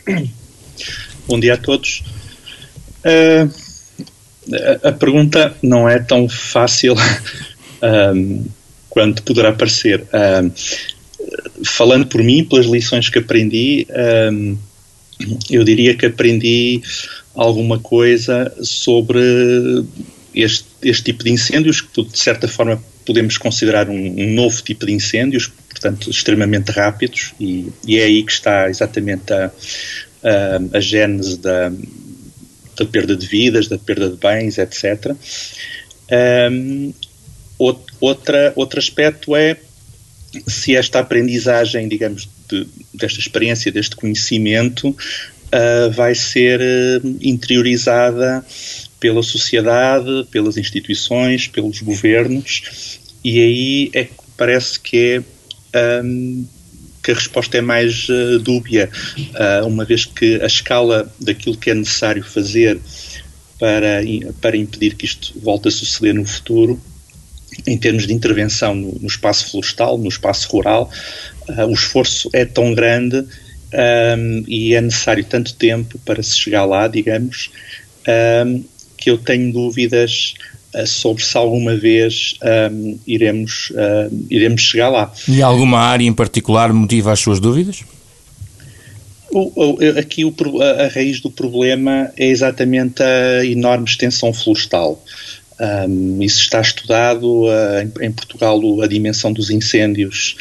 Bom 1.27 1.39
dia 1.39 1.55
a 1.55 1.57
todos. 1.57 2.03
Uh, 3.05 3.51
a, 4.83 4.89
a, 4.89 4.93
pergunta 4.93 5.55
não 5.63 5.89
é 5.89 5.99
tão 5.99 6.29
fácil 6.29 6.95
um, 8.15 8.45
quanto 8.89 9.23
poderá 9.23 9.53
parecer. 9.53 10.07
Um, 10.13 10.51
falando 11.65 12.07
por 12.07 12.23
mim, 12.23 12.45
pelas 12.45 12.67
lições 12.67 13.09
que 13.09 13.19
aprendi, 13.19 13.87
um, 14.33 14.57
eu 15.51 15.65
diria 15.65 15.95
que 15.95 16.07
aprendi 16.07 16.83
alguma 17.35 17.79
coisa 17.79 18.53
sobre 18.63 19.85
este, 20.35 20.67
este 20.83 21.05
tipo 21.05 21.25
de 21.25 21.31
incêndios, 21.31 21.81
que 21.81 22.03
de 22.05 22.19
certa 22.19 22.47
forma 22.47 22.83
podemos 23.05 23.39
considerar 23.39 23.89
um, 23.89 23.95
um 23.95 24.35
novo 24.35 24.63
tipo 24.63 24.87
de 24.87 24.93
incêndios, 24.93 25.51
portanto, 25.69 26.11
extremamente 26.11 26.71
rápidos, 26.71 27.33
e, 27.41 27.69
e 27.87 27.99
é 27.99 28.05
aí 28.05 28.23
que 28.23 28.33
está 28.33 28.69
exatamente 28.69 29.33
a, 29.33 29.51
a, 30.23 30.77
a 30.77 30.81
gênese 30.81 31.39
da, 31.39 31.73
da 32.77 32.85
perda 32.85 33.17
de 33.17 33.27
vidas, 33.27 33.69
da 33.69 33.79
perda 33.79 34.11
de 34.11 34.17
bens, 34.17 34.59
etc. 34.59 35.17
Um, 36.51 36.93
outra, 37.99 38.53
outro 38.55 38.79
aspecto 38.79 39.35
é 39.35 39.57
se 40.47 40.77
esta 40.77 41.01
aprendizagem, 41.01 41.89
digamos, 41.89 42.29
de, 42.49 42.67
desta 42.95 43.21
experiência, 43.21 43.73
deste 43.73 43.97
conhecimento, 43.97 44.89
uh, 44.89 45.91
vai 45.93 46.15
ser 46.15 46.61
uh, 46.61 47.19
interiorizada 47.21 48.45
pela 49.01 49.23
sociedade, 49.23 50.27
pelas 50.31 50.57
instituições, 50.57 51.47
pelos 51.47 51.81
governos, 51.81 52.99
e 53.25 53.41
aí 53.41 53.91
é 53.93 54.05
que 54.05 54.13
parece 54.37 54.79
que 54.81 55.23
é. 55.75 56.03
Um, 56.03 56.47
que 57.01 57.13
a 57.13 57.15
resposta 57.15 57.57
é 57.57 57.61
mais 57.63 58.09
uh, 58.09 58.39
dúbia, 58.41 58.91
uh, 59.17 59.67
uma 59.67 59.85
vez 59.85 60.05
que 60.05 60.43
a 60.43 60.47
escala 60.47 61.11
daquilo 61.19 61.57
que 61.57 61.71
é 61.71 61.75
necessário 61.75 62.23
fazer 62.23 62.79
para, 63.59 64.03
para 64.43 64.57
impedir 64.57 64.95
que 64.95 65.07
isto 65.07 65.33
volte 65.41 65.69
a 65.69 65.71
suceder 65.71 66.15
no 66.15 66.27
futuro 66.27 66.79
em 67.67 67.77
termos 67.77 68.07
de 68.07 68.13
intervenção 68.13 68.75
no, 68.75 68.99
no 69.01 69.07
espaço 69.07 69.51
florestal, 69.51 69.99
no 69.99 70.09
espaço 70.09 70.49
rural, 70.51 70.91
uh, 71.49 71.67
o 71.67 71.73
esforço 71.73 72.31
é 72.33 72.45
tão 72.45 72.75
grande 72.75 73.25
um, 73.73 74.45
e 74.47 74.75
é 74.75 74.81
necessário 74.81 75.25
tanto 75.25 75.55
tempo 75.55 75.99
para 76.05 76.23
se 76.23 76.39
chegar 76.39 76.65
lá, 76.65 76.89
digamos, 76.89 77.51
um, 78.47 78.65
que 78.97 79.11
eu 79.11 79.19
tenho 79.19 79.53
dúvidas 79.53 80.35
uh, 80.75 80.87
sobre 80.87 81.23
se 81.23 81.37
alguma 81.37 81.77
vez 81.77 82.37
um, 82.73 82.99
iremos, 83.07 83.71
uh, 83.71 84.27
iremos 84.31 84.63
chegar 84.63 84.89
lá. 84.89 85.13
E 85.29 85.43
alguma 85.43 85.81
área 85.81 86.05
em 86.05 86.13
particular 86.13 86.73
motiva 86.73 87.13
as 87.13 87.21
suas 87.21 87.41
dúvidas? 87.41 87.85
O, 89.31 89.53
o, 89.55 89.99
aqui 89.99 90.25
o, 90.25 90.35
a, 90.63 90.85
a 90.85 90.89
raiz 90.89 91.21
do 91.21 91.31
problema 91.31 92.11
é 92.17 92.27
exatamente 92.27 93.03
a 93.03 93.45
enorme 93.45 93.85
extensão 93.85 94.33
florestal. 94.33 95.03
Um, 95.61 96.23
isso 96.23 96.41
está 96.41 96.61
estudado 96.61 97.47
uh, 97.47 97.81
em, 98.01 98.13
Portugal 98.13 98.61
a 98.81 98.87
dimensão 98.87 99.33
dos 99.33 99.51
incêndios 99.51 100.37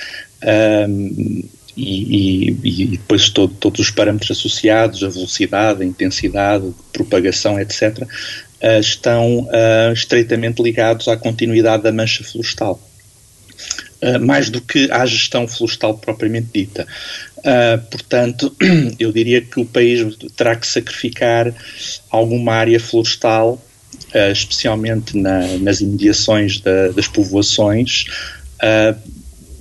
um, 0.88 1.43
e, 1.75 2.51
e, 2.53 2.83
e, 2.83 2.88
depois 2.88 3.29
todo, 3.29 3.53
todos 3.55 3.79
os 3.79 3.89
parâmetros 3.89 4.38
associados, 4.38 5.03
a 5.03 5.09
velocidade, 5.09 5.81
a 5.81 5.86
intensidade, 5.86 6.71
propagação, 6.93 7.59
etc., 7.59 8.03
uh, 8.03 8.79
estão 8.79 9.39
uh, 9.39 9.91
estreitamente 9.91 10.62
ligados 10.62 11.07
à 11.07 11.17
continuidade 11.17 11.83
da 11.83 11.91
mancha 11.91 12.24
florestal. 12.24 12.79
mais 14.21 14.51
do 14.51 14.62
que 14.62 14.91
à 14.91 15.03
gestão 15.07 15.47
florestal 15.47 15.97
propriamente 15.97 16.50
dita. 16.53 16.86
portanto, 17.89 18.55
eu 19.00 19.12
diria 19.12 19.41
que 19.41 19.59
o 19.59 19.65
país 19.65 20.15
terá 20.36 20.55
que 20.55 20.67
sacrificar 20.67 21.51
alguma 22.12 22.53
área 22.53 22.79
florestal 22.79 23.59
uh, 24.17 24.31
especialmente 24.31 25.15
na, 25.15 25.57
nas 25.59 25.81
imediações 25.81 26.59
da, 26.59 26.89
das 26.89 27.07
povoações. 27.07 28.05
Uh, 28.62 28.97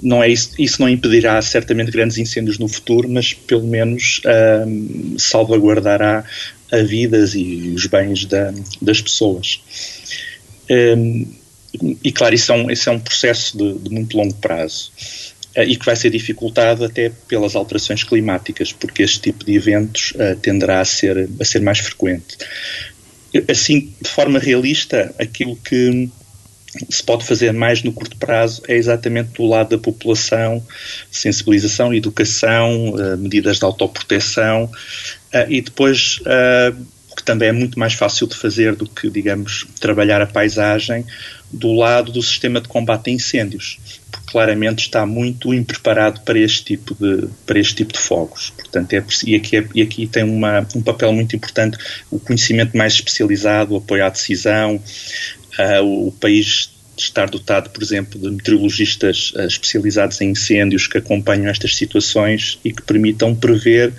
não 0.02 0.22
é 0.22 0.28
isso, 0.28 0.50
isso 0.58 0.80
não 0.80 0.88
impedirá 0.88 1.40
certamente 1.42 1.90
grandes 1.90 2.18
incêndios 2.18 2.58
no 2.58 2.68
futuro, 2.68 3.08
mas 3.08 3.32
pelo 3.32 3.66
menos 3.66 4.20
uh, 4.24 5.18
salvaguardará 5.18 6.24
a 6.70 6.78
vidas 6.78 7.34
e 7.34 7.72
os 7.74 7.86
bens 7.86 8.24
da, 8.24 8.52
das 8.80 9.00
pessoas. 9.00 9.60
Um, 10.70 11.26
e 12.02 12.10
claro, 12.10 12.34
isso 12.34 12.52
é 12.52 12.54
um, 12.54 12.70
isso 12.70 12.88
é 12.88 12.92
um 12.92 12.98
processo 12.98 13.56
de, 13.56 13.78
de 13.78 13.90
muito 13.90 14.16
longo 14.16 14.34
prazo 14.34 14.90
e 15.56 15.76
que 15.76 15.86
vai 15.86 15.96
ser 15.96 16.10
dificultado 16.10 16.84
até 16.84 17.10
pelas 17.28 17.56
alterações 17.56 18.04
climáticas, 18.04 18.72
porque 18.72 19.02
este 19.02 19.20
tipo 19.20 19.44
de 19.44 19.54
eventos 19.54 20.12
uh, 20.12 20.36
tenderá 20.36 20.80
a 20.80 20.84
ser, 20.84 21.28
a 21.40 21.44
ser 21.44 21.62
mais 21.62 21.78
frequente 21.78 22.36
assim, 23.48 23.92
de 24.00 24.08
forma 24.08 24.38
realista, 24.38 25.14
aquilo 25.18 25.56
que 25.56 26.08
se 26.90 27.02
pode 27.02 27.24
fazer 27.24 27.52
mais 27.52 27.82
no 27.82 27.92
curto 27.92 28.16
prazo 28.16 28.62
é 28.68 28.74
exatamente 28.74 29.30
do 29.30 29.46
lado 29.46 29.70
da 29.70 29.78
população, 29.78 30.62
sensibilização, 31.10 31.94
educação, 31.94 32.90
uh, 32.90 33.16
medidas 33.16 33.58
de 33.58 33.64
autoproteção 33.64 34.64
uh, 34.64 35.50
e 35.50 35.62
depois 35.62 36.18
que 36.18 36.26
também 37.26 37.48
é 37.48 37.52
muito 37.52 37.78
mais 37.78 37.92
fácil 37.92 38.26
de 38.26 38.36
fazer 38.36 38.74
do 38.76 38.88
que, 38.88 39.10
digamos, 39.10 39.66
trabalhar 39.80 40.22
a 40.22 40.26
paisagem 40.26 41.04
do 41.52 41.72
lado 41.72 42.12
do 42.12 42.22
sistema 42.22 42.60
de 42.60 42.68
combate 42.68 43.10
a 43.10 43.12
incêndios, 43.12 43.78
porque 44.10 44.30
claramente 44.30 44.80
está 44.80 45.04
muito 45.04 45.52
impreparado 45.52 46.20
para 46.20 46.38
este 46.38 46.64
tipo 46.64 46.94
de, 46.94 47.28
para 47.44 47.58
este 47.58 47.74
tipo 47.74 47.92
de 47.92 47.98
fogos. 47.98 48.50
Portanto, 48.50 48.92
é, 48.94 49.04
e, 49.24 49.34
aqui 49.34 49.56
é, 49.56 49.68
e 49.74 49.82
aqui 49.82 50.06
tem 50.06 50.22
uma, 50.22 50.66
um 50.74 50.82
papel 50.82 51.12
muito 51.12 51.34
importante 51.34 51.76
o 52.10 52.18
conhecimento 52.18 52.76
mais 52.76 52.94
especializado, 52.94 53.74
o 53.74 53.78
apoio 53.78 54.04
à 54.04 54.08
decisão, 54.08 54.76
uh, 54.76 55.82
o, 55.82 56.08
o 56.08 56.12
país 56.12 56.70
estar 56.96 57.28
dotado, 57.28 57.70
por 57.70 57.82
exemplo, 57.82 58.18
de 58.18 58.30
meteorologistas 58.30 59.32
uh, 59.36 59.42
especializados 59.42 60.20
em 60.20 60.30
incêndios 60.30 60.86
que 60.86 60.98
acompanham 60.98 61.48
estas 61.48 61.76
situações 61.76 62.58
e 62.64 62.72
que 62.72 62.82
permitam 62.82 63.34
prever 63.34 63.92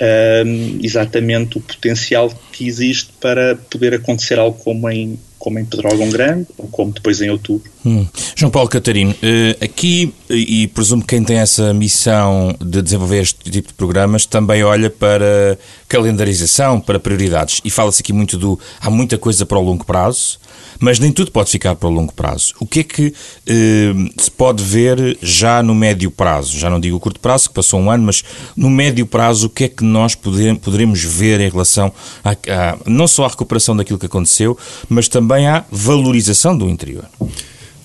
uh, 0.00 0.78
exatamente 0.82 1.58
o 1.58 1.60
potencial 1.60 2.32
que 2.52 2.66
existe 2.66 3.10
para 3.20 3.56
poder 3.70 3.94
acontecer 3.94 4.38
algo 4.38 4.58
como 4.58 4.88
em, 4.90 5.18
como 5.38 5.58
em 5.58 5.64
Pedrógão 5.64 6.08
Grande 6.10 6.46
ou 6.56 6.68
como 6.68 6.92
depois 6.92 7.20
em 7.20 7.30
outubro. 7.30 7.70
Hum. 7.84 8.06
João 8.34 8.50
Paulo 8.50 8.68
Catarino, 8.68 9.12
uh, 9.12 9.64
aqui, 9.64 10.12
e 10.28 10.66
presumo 10.68 11.02
que 11.02 11.08
quem 11.08 11.24
tem 11.24 11.38
essa 11.38 11.72
missão 11.74 12.54
de 12.60 12.82
desenvolver 12.82 13.20
este 13.20 13.50
tipo 13.50 13.68
de 13.68 13.74
programas 13.74 14.26
também 14.26 14.64
olha 14.64 14.90
para 14.90 15.58
calendarização, 15.88 16.80
para 16.80 16.98
prioridades. 16.98 17.60
E 17.64 17.70
fala-se 17.70 18.02
aqui 18.02 18.12
muito 18.12 18.36
do. 18.36 18.58
Há 18.80 18.90
muita 18.90 19.18
coisa 19.18 19.44
para 19.44 19.58
o 19.58 19.62
longo 19.62 19.84
prazo, 19.84 20.38
mas 20.80 20.98
nem 20.98 21.12
tudo 21.12 21.30
pode 21.30 21.50
ficar 21.50 21.76
para 21.76 21.88
o 21.88 21.92
longo 21.92 22.12
prazo. 22.12 22.54
O 22.58 22.66
que 22.66 22.80
é 22.80 22.82
que 22.82 23.14
eh, 23.46 23.92
se 24.16 24.30
pode 24.30 24.64
ver 24.64 25.18
já 25.22 25.62
no 25.62 25.74
médio 25.74 26.10
prazo? 26.10 26.58
Já 26.58 26.70
não 26.70 26.80
digo 26.80 26.96
o 26.96 27.00
curto 27.00 27.20
prazo, 27.20 27.48
que 27.48 27.54
passou 27.54 27.78
um 27.78 27.90
ano, 27.90 28.04
mas 28.04 28.24
no 28.56 28.70
médio 28.70 29.06
prazo, 29.06 29.46
o 29.46 29.50
que 29.50 29.64
é 29.64 29.68
que 29.68 29.84
nós 29.84 30.14
poderemos 30.14 31.04
ver 31.04 31.40
em 31.40 31.50
relação 31.50 31.92
a, 32.24 32.30
a, 32.30 32.78
não 32.86 33.06
só 33.06 33.26
à 33.26 33.28
recuperação 33.28 33.76
daquilo 33.76 33.98
que 33.98 34.06
aconteceu, 34.06 34.56
mas 34.88 35.06
também 35.06 35.46
à 35.46 35.64
valorização 35.70 36.56
do 36.56 36.68
interior? 36.68 37.04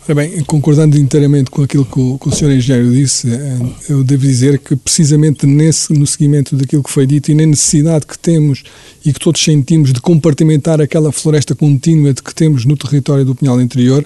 Ora 0.08 0.14
bem, 0.14 0.44
concordando 0.44 0.96
inteiramente 1.00 1.50
com 1.50 1.64
aquilo 1.64 1.84
que 1.84 2.00
o, 2.00 2.20
que 2.20 2.28
o 2.28 2.32
Sr. 2.32 2.52
Engenheiro 2.52 2.92
disse, 2.92 3.28
eh, 3.28 3.58
eu 3.90 4.04
devo 4.04 4.22
dizer 4.22 4.60
que 4.60 4.76
precisamente 4.76 5.48
nesse, 5.48 5.92
no 5.92 6.06
seguimento 6.06 6.56
daquilo 6.56 6.84
que 6.84 6.92
foi 6.92 7.08
dito 7.08 7.32
e 7.32 7.34
na 7.34 7.44
necessidade 7.44 8.06
que 8.06 8.16
temos 8.16 8.62
e 9.04 9.12
que 9.12 9.20
todos 9.20 9.44
sentimos 9.44 9.92
de 9.92 10.00
compartimentar 10.00 10.80
aquela 10.80 11.12
floresta 11.12 11.56
contínua 11.56 12.14
de 12.14 12.22
que 12.22 12.36
temos 12.36 12.66
no 12.66 12.78
território 12.78 13.26
do 13.26 13.34
Pinhal 13.34 13.60
Interior, 13.60 14.06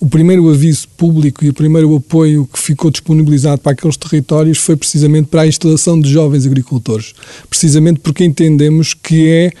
o 0.00 0.06
primeiro 0.06 0.48
aviso 0.48 0.88
público 0.96 1.44
e 1.44 1.50
o 1.50 1.52
primeiro 1.52 1.94
apoio 1.94 2.48
que 2.50 2.58
ficou 2.58 2.90
disponibilizado 2.90 3.60
para 3.60 3.72
aqueles 3.72 3.98
territórios 3.98 4.56
foi 4.56 4.76
precisamente 4.76 5.26
para 5.26 5.42
a 5.42 5.46
instalação 5.46 6.00
de 6.00 6.08
jovens 6.10 6.46
agricultores. 6.46 7.12
Precisamente 7.50 8.00
porque 8.00 8.24
entendemos 8.24 8.94
que 8.94 9.28
é 9.28 9.52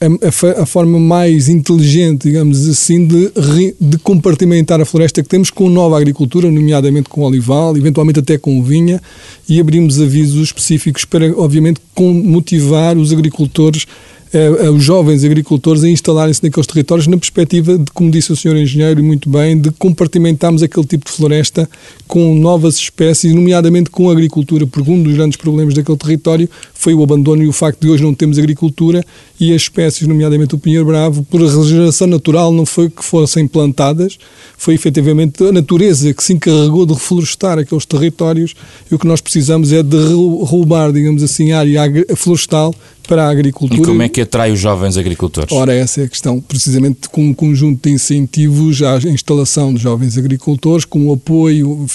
a, 0.00 0.62
a, 0.62 0.66
forma 0.66 0.98
mais 0.98 1.48
inteligente, 1.48 2.28
digamos 2.28 2.66
assim, 2.68 3.06
de, 3.06 3.30
de 3.78 3.98
compartimentar 3.98 4.80
a 4.80 4.84
floresta 4.84 5.22
que 5.22 5.28
temos 5.28 5.50
com 5.50 5.68
nova 5.68 5.96
agricultura, 5.98 6.50
nomeadamente 6.50 7.08
com 7.08 7.20
olival, 7.22 7.76
eventualmente 7.76 8.18
até 8.18 8.38
com 8.38 8.62
vinha, 8.62 9.00
e 9.48 9.60
abrimos 9.60 10.00
avisos 10.00 10.48
específicos 10.48 11.04
para, 11.04 11.30
obviamente, 11.36 11.80
motivar 11.98 12.96
os 12.96 13.12
agricultores 13.12 13.86
uh, 14.34 14.70
os 14.72 14.82
jovens 14.82 15.24
agricultores 15.24 15.82
a 15.82 15.88
instalarem-se 15.88 16.42
naqueles 16.42 16.66
territórios 16.66 17.06
na 17.06 17.16
perspectiva 17.16 17.78
de, 17.78 17.90
como 17.92 18.10
disse 18.10 18.32
o 18.32 18.36
senhor 18.36 18.56
engenheiro 18.56 19.02
muito 19.02 19.28
bem, 19.28 19.60
de 19.60 19.70
compartimentarmos 19.72 20.62
aquele 20.62 20.86
tipo 20.86 21.06
de 21.06 21.12
floresta 21.12 21.68
com 22.06 22.34
novas 22.34 22.76
espécies, 22.76 23.34
nomeadamente 23.34 23.90
com 23.90 24.08
a 24.08 24.12
agricultura, 24.12 24.66
porque 24.66 24.90
um 24.90 25.02
dos 25.02 25.14
grandes 25.14 25.36
problemas 25.36 25.74
daquele 25.74 25.98
território 25.98 26.48
foi 26.74 26.94
o 26.94 27.02
abandono 27.02 27.42
e 27.42 27.48
o 27.48 27.52
facto 27.52 27.80
de 27.80 27.90
hoje 27.90 28.02
não 28.02 28.14
termos 28.14 28.38
agricultura 28.38 29.04
e 29.38 29.54
as 29.54 29.62
espécies, 29.62 30.06
nomeadamente 30.06 30.54
o 30.54 30.58
pinheiro 30.58 30.84
bravo, 30.84 31.22
por 31.22 31.40
regeneração 31.40 32.06
natural 32.06 32.52
não 32.52 32.66
foi 32.66 32.90
que 32.90 33.04
fossem 33.04 33.46
plantadas, 33.46 34.18
foi 34.56 34.74
efetivamente 34.74 35.42
a 35.44 35.52
natureza 35.52 36.12
que 36.12 36.22
se 36.22 36.32
encarregou 36.32 36.86
de 36.86 36.94
reflorestar 36.94 37.58
aqueles 37.58 37.86
territórios 37.86 38.54
e 38.90 38.94
o 38.94 38.98
que 38.98 39.06
nós 39.06 39.20
precisamos 39.20 39.72
é 39.72 39.82
de 39.82 39.96
roubar, 40.42 40.92
digamos 40.92 41.22
assim, 41.22 41.52
a 41.52 41.60
área 41.60 42.06
florestal 42.16 42.74
para 43.10 43.26
a 43.26 43.28
agricultura. 43.28 43.82
E 43.82 43.84
como 43.84 44.02
é 44.02 44.08
que 44.08 44.20
atrai 44.20 44.52
os 44.52 44.60
jovens 44.60 44.96
agricultores? 44.96 45.50
Ora, 45.50 45.74
essa 45.74 46.02
é 46.02 46.04
a 46.04 46.08
questão. 46.08 46.40
Precisamente 46.40 47.08
com 47.08 47.26
um 47.26 47.34
conjunto 47.34 47.88
de 47.88 47.92
incentivos 47.92 48.80
à 48.82 48.98
instalação 48.98 49.74
de 49.74 49.82
jovens 49.82 50.16
agricultores, 50.16 50.84
com 50.84 51.08
o 51.08 51.12
apoio, 51.12 51.86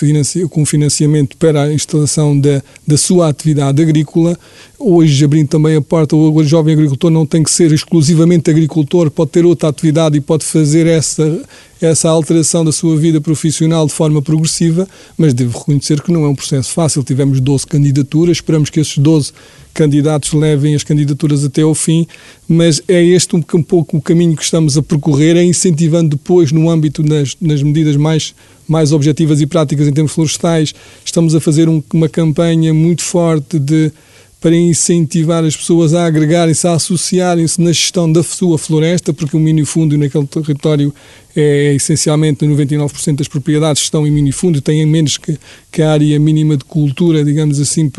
com 0.49 0.65
financiamento 0.65 1.37
para 1.37 1.63
a 1.63 1.73
instalação 1.73 2.37
da, 2.37 2.61
da 2.85 2.97
sua 2.97 3.29
atividade 3.29 3.81
agrícola. 3.81 4.37
Hoje, 4.77 5.23
abrindo 5.23 5.47
também 5.47 5.77
a 5.77 5.81
porta, 5.81 6.15
o 6.17 6.43
jovem 6.43 6.73
agricultor 6.73 7.09
não 7.09 7.25
tem 7.25 7.41
que 7.41 7.49
ser 7.49 7.71
exclusivamente 7.71 8.49
agricultor, 8.49 9.09
pode 9.09 9.31
ter 9.31 9.45
outra 9.45 9.69
atividade 9.69 10.17
e 10.17 10.21
pode 10.21 10.43
fazer 10.43 10.85
essa, 10.85 11.41
essa 11.81 12.09
alteração 12.09 12.63
da 12.65 12.73
sua 12.73 12.97
vida 12.97 13.21
profissional 13.21 13.87
de 13.87 13.93
forma 13.93 14.21
progressiva, 14.21 14.85
mas 15.17 15.33
devo 15.33 15.57
reconhecer 15.57 16.01
que 16.01 16.11
não 16.11 16.25
é 16.25 16.27
um 16.27 16.35
processo 16.35 16.73
fácil. 16.73 17.03
Tivemos 17.03 17.39
12 17.39 17.65
candidaturas, 17.65 18.37
esperamos 18.37 18.69
que 18.69 18.81
esses 18.81 18.97
12 18.97 19.31
candidatos 19.73 20.33
levem 20.33 20.75
as 20.75 20.83
candidaturas 20.83 21.45
até 21.45 21.61
ao 21.61 21.73
fim, 21.73 22.05
mas 22.45 22.81
é 22.85 23.01
este 23.01 23.33
um, 23.33 23.43
um 23.53 23.63
pouco 23.63 23.95
o 23.95 24.01
caminho 24.01 24.35
que 24.35 24.43
estamos 24.43 24.77
a 24.77 24.83
percorrer, 24.83 25.37
é 25.37 25.43
incentivando 25.43 26.11
depois, 26.11 26.51
no 26.51 26.69
âmbito 26.69 27.01
das, 27.01 27.35
das 27.41 27.63
medidas 27.63 27.95
mais, 27.95 28.35
mais 28.67 28.91
objetivas 28.91 29.39
e 29.39 29.47
práticas 29.47 29.87
em 29.87 29.93
termos 29.93 30.11
florestais, 30.11 30.75
estamos 31.03 31.33
a 31.33 31.39
fazer 31.39 31.69
um, 31.69 31.81
uma 31.93 32.09
campanha 32.09 32.73
muito 32.73 33.03
forte 33.03 33.57
de 33.57 33.91
para 34.39 34.55
incentivar 34.55 35.43
as 35.43 35.55
pessoas 35.55 35.93
a 35.93 36.05
agregarem-se, 36.05 36.67
a 36.67 36.73
associarem-se 36.73 37.59
na 37.61 37.71
gestão 37.71 38.11
da 38.11 38.21
sua 38.21 38.57
floresta, 38.57 39.13
porque 39.13 39.35
o 39.35 39.39
minifúndio 39.39 39.97
naquele 39.97 40.27
território 40.27 40.93
é 41.35 41.73
essencialmente 41.73 42.45
99% 42.45 43.15
das 43.15 43.27
propriedades 43.27 43.81
estão 43.83 44.05
em 44.05 44.11
minifúndio, 44.11 44.61
têm 44.61 44.85
menos 44.85 45.17
que, 45.17 45.37
que 45.71 45.81
a 45.81 45.91
área 45.91 46.19
mínima 46.19 46.55
de 46.55 46.63
cultura, 46.63 47.23
digamos 47.23 47.59
assim, 47.59 47.89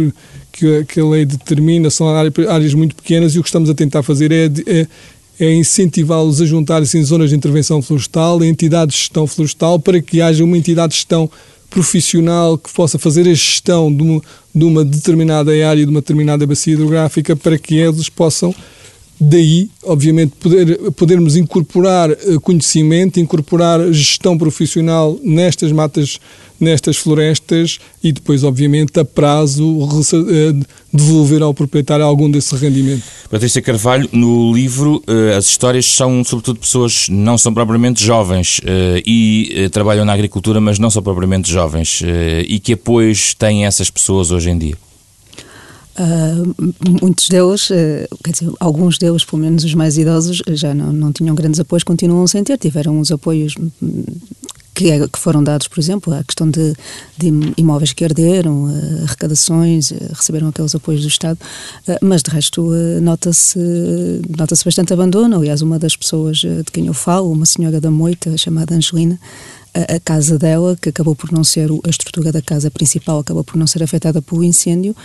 que, 0.53 0.85
que 0.85 1.01
a 1.01 1.05
lei 1.05 1.25
determina, 1.25 1.91
são 1.91 2.09
áreas 2.09 2.75
muito 2.75 2.95
pequenas 2.95 3.35
e 3.35 3.39
o 3.39 3.43
que 3.43 3.49
estamos 3.49 3.69
a 3.69 3.75
tentar 3.75 4.03
fazer 4.03 4.31
é, 4.31 4.47
é 4.67 4.87
é 5.39 5.53
incentivá-los 5.55 6.41
a 6.41 6.47
juntarem-se 6.47 6.97
em 6.97 7.03
zonas 7.03 7.31
de 7.31 7.37
intervenção 7.37 7.83
florestal, 7.83 8.43
em 8.43 8.49
entidades 8.49 8.95
de 8.95 9.01
gestão 9.03 9.27
florestal, 9.27 9.79
para 9.79 10.01
que 10.01 10.21
haja 10.21 10.43
uma 10.43 10.57
entidade 10.57 10.93
de 10.93 10.97
gestão 10.97 11.31
profissional 11.77 12.57
que 12.57 12.73
possa 12.73 12.99
fazer 12.99 13.29
a 13.29 13.35
gestão 13.35 13.95
de 13.95 14.03
uma, 14.03 14.23
de 14.55 14.65
uma 14.65 14.83
determinada 14.83 15.51
área, 15.53 15.85
de 15.85 15.91
uma 15.91 16.01
determinada 16.01 16.47
bacia 16.47 16.73
hidrográfica, 16.73 17.37
para 17.37 17.59
que 17.59 17.75
eles 17.77 18.09
possam 18.09 18.55
Daí, 19.19 19.71
obviamente, 19.83 20.35
poder, 20.39 20.91
podermos 20.93 21.37
incorporar 21.37 22.11
eh, 22.11 22.17
conhecimento, 22.43 23.19
incorporar 23.19 23.91
gestão 23.91 24.37
profissional 24.37 25.19
nestas 25.25 25.73
matas, 25.73 26.21
nestas 26.61 26.99
florestas 26.99 27.79
e 28.05 28.13
depois, 28.13 28.45
obviamente, 28.45 29.01
a 29.01 29.07
prazo 29.07 29.89
eh, 30.13 30.67
devolver 30.93 31.43
ao 31.43 31.55
proprietário 31.55 32.05
algum 32.05 32.31
desse 32.31 32.55
rendimento. 32.57 33.05
Patrícia 33.31 33.63
Carvalho, 33.63 34.07
no 34.13 34.53
livro, 34.53 35.03
eh, 35.07 35.35
as 35.35 35.47
histórias 35.47 35.87
são, 35.87 36.23
sobretudo, 36.23 36.61
pessoas 36.61 37.09
não 37.09 37.39
são 37.39 37.55
propriamente 37.55 38.05
jovens 38.05 38.61
e 39.07 39.69
trabalham 39.73 40.05
na 40.05 40.13
agricultura, 40.13 40.61
mas 40.61 40.79
não 40.79 40.91
são 40.91 41.03
propriamente 41.03 41.51
jovens. 41.51 42.03
E 42.47 42.61
que 42.61 42.75
apoios 42.75 43.33
têm 43.33 43.65
essas 43.65 43.89
pessoas 43.89 44.31
hoje 44.31 44.51
em 44.51 44.59
dia? 44.59 44.86
Uh, 45.99 46.73
muitos 47.01 47.27
deles, 47.29 47.71
uh, 47.71 48.17
quer 48.23 48.33
dizer, 48.33 48.53
alguns 48.61 48.99
deles, 48.99 49.25
pelo 49.25 49.41
menos 49.41 49.65
os 49.65 49.75
mais 49.75 49.97
idosos, 49.97 50.43
já 50.49 50.75
não, 50.75 50.93
não 50.93 51.11
tinham 51.11 51.35
grandes 51.35 51.59
apoios, 51.59 51.83
continuam 51.83 52.27
sem 52.27 52.45
ter, 52.45 52.59
tiveram 52.59 52.99
uns 52.99 53.11
apoios 53.11 53.55
hum, 53.59 54.05
que, 54.75 54.91
é, 54.91 55.09
que 55.09 55.19
foram 55.19 55.43
dados, 55.43 55.69
por 55.69 55.81
exemplo, 55.81 56.13
a 56.13 56.23
questão 56.23 56.51
de, 56.51 56.75
de 57.17 57.33
imóveis 57.57 57.95
que 57.95 58.05
herderam, 58.05 58.65
uh, 58.65 59.05
arrecadações, 59.05 59.91
receberam 60.13 60.49
aqueles 60.49 60.75
apoios 60.75 61.01
do 61.01 61.09
Estado, 61.09 61.39
mas 62.03 62.23
de 62.23 62.31
resto 62.31 62.71
nota-se 63.01 63.59
nota 64.37 64.55
bastante 64.63 64.93
abandono. 64.93 65.37
Aliás, 65.37 65.63
uma 65.63 65.79
das 65.79 65.97
pessoas 65.97 66.39
de 66.39 66.71
quem 66.71 66.89
eu 66.89 66.95
falo, 66.95 67.33
uma 67.33 67.47
senhora 67.47 67.81
da 67.81 67.91
Moita, 67.91 68.37
chamada 68.37 68.75
Angelina, 68.75 69.19
a, 69.77 70.01
casa 70.01 70.39
dela, 70.39 70.77
que 70.81 70.89
acabou 70.89 71.15
por 71.15 71.31
não 71.31 71.45
ser 71.45 71.69
a 71.85 71.91
estrutura 71.91 72.33
da 72.33 72.41
casa 72.41 72.71
principal, 72.71 73.19
acabou 73.19 73.45
por 73.45 73.57
não 73.57 73.67
ser 73.67 73.83
afetada 73.83 74.23
pelo 74.23 74.43
incêndio, 74.43 74.97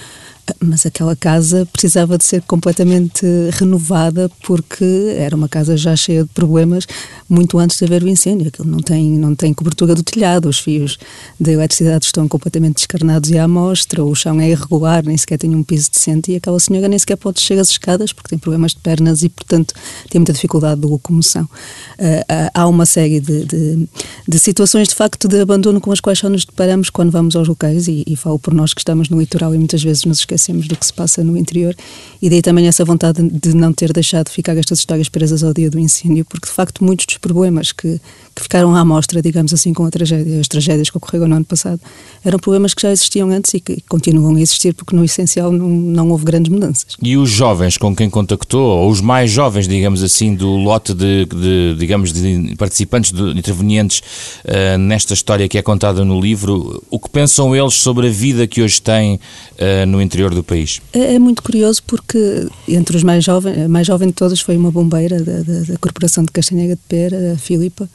mas 0.60 0.86
aquela 0.86 1.16
casa 1.16 1.68
precisava 1.72 2.18
de 2.18 2.24
ser 2.24 2.42
completamente 2.44 3.26
renovada 3.52 4.30
porque 4.44 5.16
era 5.18 5.36
uma 5.36 5.50
casa 5.50 5.76
já 5.78 5.96
cheia 5.96 6.24
de 6.24 6.30
problemas 6.30 6.88
muito 7.30 7.58
antes 7.58 7.78
de 7.78 7.86
haver 7.86 8.04
o 8.04 8.10
incêndio. 8.10 8.48
Aquilo 8.48 8.70
não 8.70 8.80
tem, 8.80 9.10
não 9.12 9.36
tem 9.36 9.54
cobertura 9.54 9.96
do 9.96 10.04
telhado, 10.04 10.50
os 10.50 10.60
fios 10.60 10.98
da 11.40 11.52
eletricidade 11.52 12.06
estão 12.06 12.28
completamente 12.28 12.76
descarnados 12.76 13.30
e 13.30 13.38
à 13.38 13.46
amostra, 13.46 14.04
o 14.04 14.14
chão 14.14 14.40
é 14.40 14.50
irregular, 14.50 15.04
nem 15.06 15.18
sequer 15.18 15.38
tem 15.38 15.56
um 15.56 15.64
piso 15.64 15.90
decente 15.92 16.32
e 16.32 16.36
aquela 16.36 16.60
senhora 16.60 16.88
nem 16.88 17.00
sequer 17.00 17.16
pode 17.16 17.40
descer 17.40 17.58
as 17.60 17.70
escadas 17.70 18.14
porque 18.14 18.30
tem 18.30 18.40
problemas 18.40 18.72
de 18.72 18.80
pernas 18.80 19.24
e, 19.24 19.30
portanto, 19.30 19.74
tem 20.10 20.20
muita 20.20 20.34
dificuldade 20.34 20.82
de 20.82 20.88
locomoção. 20.88 21.44
Uh, 21.44 22.52
há 22.54 22.68
uma 22.68 22.86
série 22.86 23.20
de, 23.20 23.46
de, 23.46 23.90
de, 24.28 24.40
situações 24.40 24.88
de 24.88 24.96
facto 24.96 25.28
de 25.28 25.40
abandono 25.40 25.80
com 25.80 25.92
as 25.92 26.00
quais 26.00 26.20
só 26.20 26.30
nos 26.30 26.46
deparamos 26.46 26.90
quando 26.90 27.12
vamos 27.12 27.36
aos 27.36 27.48
locais 27.48 27.88
e, 27.88 28.04
e 28.08 28.16
falo 28.16 28.40
por 28.40 28.54
nós 28.54 28.74
que 28.74 28.82
estamos 28.82 29.10
no 29.10 29.20
litoral 29.20 29.54
e 29.54 29.58
muitas 29.58 29.84
vezes 29.84 30.06
nos 30.06 30.20
esquecemos 30.32 30.68
do 30.68 30.76
que 30.76 30.86
se 30.86 30.94
passa 30.94 31.24
no 31.24 31.38
interior 31.38 31.76
e 32.22 32.30
daí 32.30 32.42
também 32.42 32.68
essa 32.68 32.86
vontade 32.86 33.28
de 33.28 33.56
não 33.56 33.74
ter 33.74 33.92
deixado 33.92 34.30
ficar 34.30 34.56
estas 34.56 34.80
histórias 34.80 35.10
presas 35.10 35.44
ao 35.44 35.54
dia 35.54 35.72
do 35.72 35.80
incêndio, 35.80 36.24
porque 36.24 36.48
de 36.48 36.54
facto 36.54 36.84
muitos 36.84 37.08
dos 37.08 37.18
problemas 37.18 37.72
que, 37.72 38.00
que 38.36 38.44
ficaram 38.44 38.76
à 38.76 38.86
mostra, 38.86 39.24
digamos 39.24 39.52
assim, 39.54 39.74
com 39.74 39.86
a 39.86 39.90
tragédia, 39.90 40.40
as 40.40 40.48
tragédias 40.48 40.92
que 40.92 40.98
ocorreram 40.98 41.28
no 41.28 41.36
ano 41.38 41.46
passado, 41.46 41.82
eram 42.24 42.38
problemas 42.38 42.76
que 42.76 42.84
já 42.84 42.92
existiam 42.92 43.32
antes 43.32 43.56
e 43.56 43.60
que 43.60 43.82
continuam 43.90 44.36
a 44.36 44.42
existir 44.42 44.76
porque 44.76 44.96
no 44.96 45.04
essencial 45.04 45.52
não, 45.52 45.68
não 45.68 46.10
houve 46.12 46.24
grandes 46.24 46.52
mudanças. 46.52 46.96
E 47.02 47.18
os 47.18 47.30
jovens 47.32 47.76
com 47.76 47.96
quem 47.96 48.08
contactou, 48.08 48.62
ou 48.62 48.92
os 48.92 49.02
mais 49.02 49.32
jovens, 49.32 49.68
digamos 49.68 50.04
assim, 50.04 50.36
do 50.36 50.50
lote 50.50 50.94
de, 50.94 51.26
de 51.26 51.76
digamos, 51.80 52.14
de 52.14 52.56
participantes, 52.56 53.12
de 53.12 53.32
intervenientes 53.32 54.04
uh, 54.46 54.78
nesta 54.78 55.16
história 55.16 55.48
que 55.48 55.58
é 55.58 55.62
contada 55.64 56.06
no 56.06 56.22
livro, 56.22 56.84
o 56.92 57.00
que 57.00 57.10
pensam 57.10 57.56
eles 57.56 57.74
sobre 57.74 58.08
a 58.08 58.12
vida 58.12 58.46
que 58.46 58.62
hoje 58.62 58.80
têm 58.80 59.16
uh, 59.16 59.86
no 59.88 60.00
interior 60.00 60.21
do 60.30 60.44
país? 60.44 60.82
É, 60.94 61.16
é, 61.16 61.20
muito 61.20 61.42
curioso 61.42 61.82
porque 61.84 62.48
entre 62.68 62.96
os 62.96 63.04
mais 63.04 63.24
jovens, 63.24 63.66
a 63.66 63.68
mais 63.68 63.88
jovem 63.88 64.10
de 64.10 64.14
todas 64.14 64.40
foi 64.40 64.56
uma 64.56 64.72
bombeira 64.72 65.22
da, 65.22 65.42
da, 65.42 65.60
da 65.62 65.78
Corporação 65.78 66.24
de 66.24 66.32
Castanhega 66.32 66.76
de 66.76 66.82
Pera, 66.88 67.34
a 67.34 67.38
Filipa, 67.38 67.90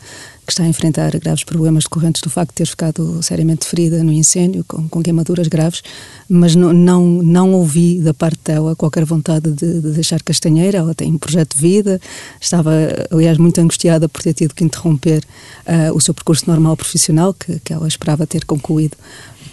que 0.47 0.53
está 0.53 0.63
a 0.63 0.69
enfrentar 0.69 1.11
graves 1.19 1.43
problemas 1.43 1.85
decorrentes 1.85 2.23
do 2.23 2.31
facto 2.31 2.51
de 2.51 2.55
ter 2.57 2.67
ficado 2.67 3.21
seriamente 3.21 3.67
ferida 3.67 4.03
no 4.05 4.13
incêndio, 4.13 4.65
com, 4.67 4.89
com 4.89 5.03
queimaduras 5.03 5.49
graves, 5.49 5.83
mas 6.29 6.55
não, 6.55 6.73
não, 6.73 7.05
não 7.05 7.53
ouvi 7.53 8.01
da 8.01 8.15
parte 8.15 8.39
dela 8.45 8.77
qualquer 8.77 9.05
vontade 9.05 9.51
de, 9.51 9.81
de, 9.81 9.91
deixar 9.91 10.23
Castanheira. 10.23 10.79
Ela 10.79 10.95
tem 10.95 11.13
um 11.13 11.19
projeto 11.19 11.57
de 11.57 11.61
vida, 11.61 12.01
estava, 12.41 12.71
aliás, 13.11 13.39
muito 13.39 13.61
angustiada 13.61 14.09
por 14.09 14.23
ter 14.23 14.35
tido 14.35 14.55
que 14.55 14.63
interromper 14.63 15.25
uh, 15.67 15.95
o 15.95 16.01
seu 16.01 16.15
percurso 16.15 16.45
normal 16.47 16.77
profissional, 16.77 17.35
que, 17.35 17.59
que 17.59 17.73
ela 17.73 17.89
esperava 17.89 18.25
ter 18.27 18.45
concluído 18.45 18.97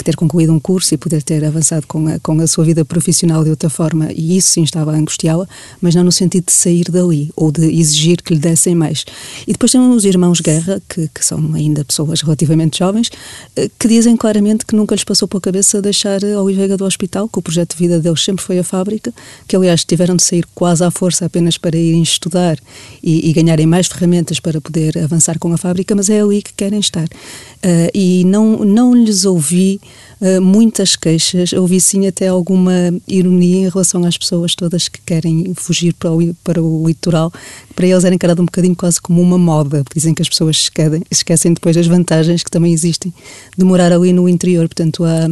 ter 0.04 0.16
concluído 0.16 0.54
um 0.54 0.60
curso 0.60 0.94
e 0.94 0.98
poder 0.98 1.22
ter 1.22 1.44
avançado 1.44 1.86
com 1.88 2.08
a, 2.08 2.20
com 2.20 2.40
a 2.40 2.48
sua 2.48 2.64
vida 2.64 2.86
profissional 2.86 3.44
de 3.44 3.50
outra 3.50 3.70
forma, 3.70 4.10
e 4.14 4.38
isso 4.38 4.50
sim 4.50 4.64
estava 4.64 4.92
a 4.92 4.96
angustiá-la, 4.96 5.48
mas 5.82 5.96
não 5.96 6.04
no 6.04 6.12
sentido 6.12 6.46
de 6.46 6.52
sair 6.52 6.86
dali 6.90 7.32
ou 7.36 7.52
de 7.52 7.66
exigir 7.66 8.22
que 8.22 8.34
lhe 8.34 8.40
dessem 8.40 8.76
mais. 8.76 9.06
E 9.48 9.52
depois 9.52 9.72
temos 9.72 9.96
os 9.96 10.06
irmãos 10.06 10.40
Guerra, 10.40 10.82
que, 10.88 11.10
que 11.14 11.26
são 11.26 11.54
ainda 11.54 11.84
pessoas 11.84 12.22
relativamente 12.22 12.80
jovens, 12.80 13.10
eh, 13.56 13.70
que 13.78 13.88
dizem 13.88 14.16
claramente 14.16 14.66
que 14.66 14.76
nunca 14.76 14.96
lhes 14.96 15.04
passou 15.04 15.28
pela 15.28 15.42
cabeça 15.42 15.82
deixar 15.82 16.24
a 16.24 16.42
Oliveira 16.42 16.78
do 16.78 16.86
hospital, 16.86 17.28
que 17.28 17.40
o 17.40 17.42
projeto 17.42 17.74
de 17.74 17.80
vida 17.80 18.00
deles 18.00 18.24
sempre 18.24 18.44
foi 18.44 18.60
a 18.60 18.64
fábrica, 18.64 19.14
que 19.48 19.56
aliás 19.56 19.84
tiveram 19.84 20.16
de 20.16 20.24
sair 20.24 20.46
quase 20.56 20.84
à 20.84 20.92
força 20.92 21.26
apenas 21.26 21.58
para 21.58 21.78
irem 21.78 22.02
estudar 22.02 22.58
e, 23.02 23.30
e 23.30 23.34
ganharem 23.34 23.66
mais 23.66 23.88
ferramentas 23.88 24.40
para 24.40 24.62
poder 24.62 24.98
avançar 24.98 25.40
com 25.40 25.52
a 25.54 25.58
fábrica, 25.58 25.96
mas 25.96 26.10
é 26.10 26.22
ali 26.22 26.42
que 26.42 26.54
querem 26.54 26.80
estar. 26.80 27.06
Uh, 27.06 27.90
e 27.94 28.24
não, 28.26 28.60
não 28.66 28.94
lhes 28.94 29.26
ouvi 29.26 29.80
uh, 30.22 30.42
muitas 30.42 30.96
queixas, 30.96 31.54
ouvi 31.54 31.80
sim 31.80 32.08
até 32.08 32.28
alguma 32.28 32.74
ironia 33.08 33.68
em 33.68 33.70
relação 33.70 34.04
às 34.06 34.18
pessoas 34.18 34.56
todas 34.56 34.88
que 34.88 35.00
querem 35.02 35.54
fugir 35.56 35.94
para 35.94 36.12
o, 36.12 36.34
para 36.44 36.62
o 36.62 36.88
litoral, 36.88 37.32
para 37.75 37.88
eles 37.88 38.04
era 38.04 38.13
encarado 38.13 38.42
um 38.42 38.46
bocadinho 38.46 38.75
quase 38.75 39.02
como 39.02 39.22
uma 39.22 39.38
moda, 39.38 39.84
dizem 39.94 40.13
que 40.13 40.22
as 40.22 40.30
pessoas 40.30 40.58
esquecem, 40.58 41.04
esquecem 41.10 41.54
depois 41.54 41.75
das 41.75 41.88
vantagens 41.88 42.44
que 42.44 42.52
também 42.52 42.74
existem 42.74 43.13
de 43.58 43.66
morar 43.66 43.92
ali 43.92 44.13
no 44.13 44.28
interior, 44.30 44.68
portanto 44.68 45.04
há, 45.04 45.28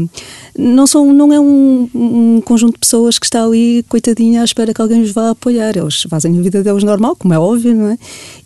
não, 0.57 0.87
são, 0.87 1.13
não 1.13 1.31
é 1.31 1.39
um, 1.39 1.89
um 1.93 2.41
conjunto 2.41 2.73
de 2.73 2.79
pessoas 2.79 3.17
que 3.17 3.25
está 3.25 3.43
ali 3.43 3.83
coitadinha 3.87 4.41
à 4.41 4.43
espera 4.43 4.73
que 4.73 4.81
alguém 4.81 5.01
os 5.01 5.11
vá 5.11 5.31
apoiar, 5.31 5.77
eles 5.77 6.03
fazem 6.09 6.37
a 6.37 6.41
vida 6.41 6.63
deles 6.63 6.83
normal, 6.83 7.15
como 7.15 7.33
é 7.33 7.39
óbvio, 7.39 7.75
não 7.75 7.89
é? 7.89 7.97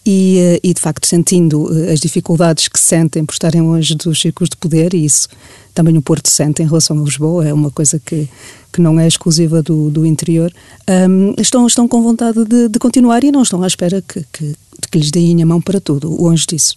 E, 0.05 0.37
eh, 0.37 0.59
e 0.63 0.73
de 0.73 0.79
facto 0.79 1.07
sentindo 1.07 1.67
as 1.91 1.99
dificuldades 1.99 2.67
que 2.67 2.79
sentem 2.79 3.25
por 3.25 3.33
estarem 3.33 3.61
longe 3.61 3.95
dos 3.95 4.21
círculos 4.21 4.49
de 4.49 4.57
poder, 4.57 4.93
e 4.93 5.03
isso 5.03 5.27
também 5.73 5.97
o 5.97 6.01
Porto 6.01 6.29
sente 6.29 6.61
em 6.61 6.65
relação 6.65 6.99
a 6.99 7.03
Lisboa, 7.03 7.47
é 7.47 7.53
uma 7.53 7.71
coisa 7.71 7.99
que, 7.99 8.29
que 8.75 8.81
não 8.81 8.99
é 8.99 9.07
exclusiva 9.07 9.63
do, 9.63 9.89
do 9.89 10.05
interior, 10.05 10.51
um, 11.09 11.33
estão, 11.39 11.65
estão 11.65 11.87
com 11.87 12.03
vontade 12.03 12.43
de, 12.43 12.67
de, 12.67 12.77
continuar 12.77 13.23
e 13.23 13.31
não 13.31 13.41
estão 13.41 13.63
à 13.63 13.67
espera 13.67 14.03
que, 14.05 14.21
que, 14.33 14.53
que 14.91 14.97
lhes 14.99 15.11
deem 15.11 15.41
a 15.41 15.45
mão 15.45 15.61
para 15.61 15.79
tudo, 15.79 16.09
longe 16.21 16.45
disso. 16.45 16.75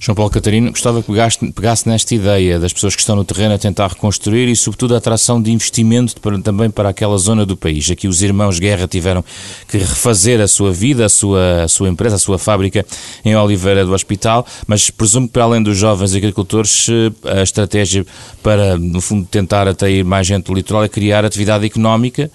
João 0.00 0.16
Paulo 0.16 0.28
Catarino, 0.28 0.70
gostava 0.70 1.00
que 1.00 1.06
pegasse, 1.06 1.52
pegasse 1.52 1.88
nesta 1.88 2.16
ideia 2.16 2.58
das 2.58 2.72
pessoas 2.72 2.96
que 2.96 3.00
estão 3.00 3.14
no 3.14 3.24
terreno 3.24 3.54
a 3.54 3.58
tentar 3.58 3.86
reconstruir 3.88 4.48
e, 4.48 4.56
sobretudo, 4.56 4.96
a 4.96 4.98
atração 4.98 5.40
de 5.40 5.52
investimento 5.52 6.20
para, 6.20 6.36
também 6.40 6.68
para 6.68 6.88
aquela 6.88 7.16
zona 7.16 7.46
do 7.46 7.56
país. 7.56 7.88
Aqui 7.92 8.08
os 8.08 8.22
irmãos 8.22 8.58
Guerra 8.58 8.88
tiveram 8.88 9.24
que 9.68 9.78
refazer 9.78 10.40
a 10.40 10.48
sua 10.48 10.72
vida, 10.72 11.06
a 11.06 11.08
sua, 11.08 11.62
a 11.62 11.68
sua 11.68 11.88
empresa, 11.88 12.16
a 12.16 12.18
sua 12.18 12.40
fábrica 12.40 12.84
em 13.24 13.36
Oliveira 13.36 13.84
do 13.84 13.92
Hospital, 13.92 14.44
mas 14.66 14.90
presumo 14.90 15.28
que, 15.28 15.32
para 15.32 15.44
além 15.44 15.62
dos 15.62 15.78
jovens 15.78 16.12
agricultores, 16.12 16.88
eh, 16.88 17.38
a 17.38 17.42
estratégia 17.42 18.04
para, 18.42 18.76
no 18.76 19.00
fundo, 19.00 19.26
tentar 19.30 19.68
atrair 19.68 20.04
mais 20.04 20.26
gente 20.26 20.46
do 20.46 20.54
litoral 20.54 20.82
é 20.82 20.88
criar 20.88 21.24
atividade 21.36 21.66
económica 21.66 22.30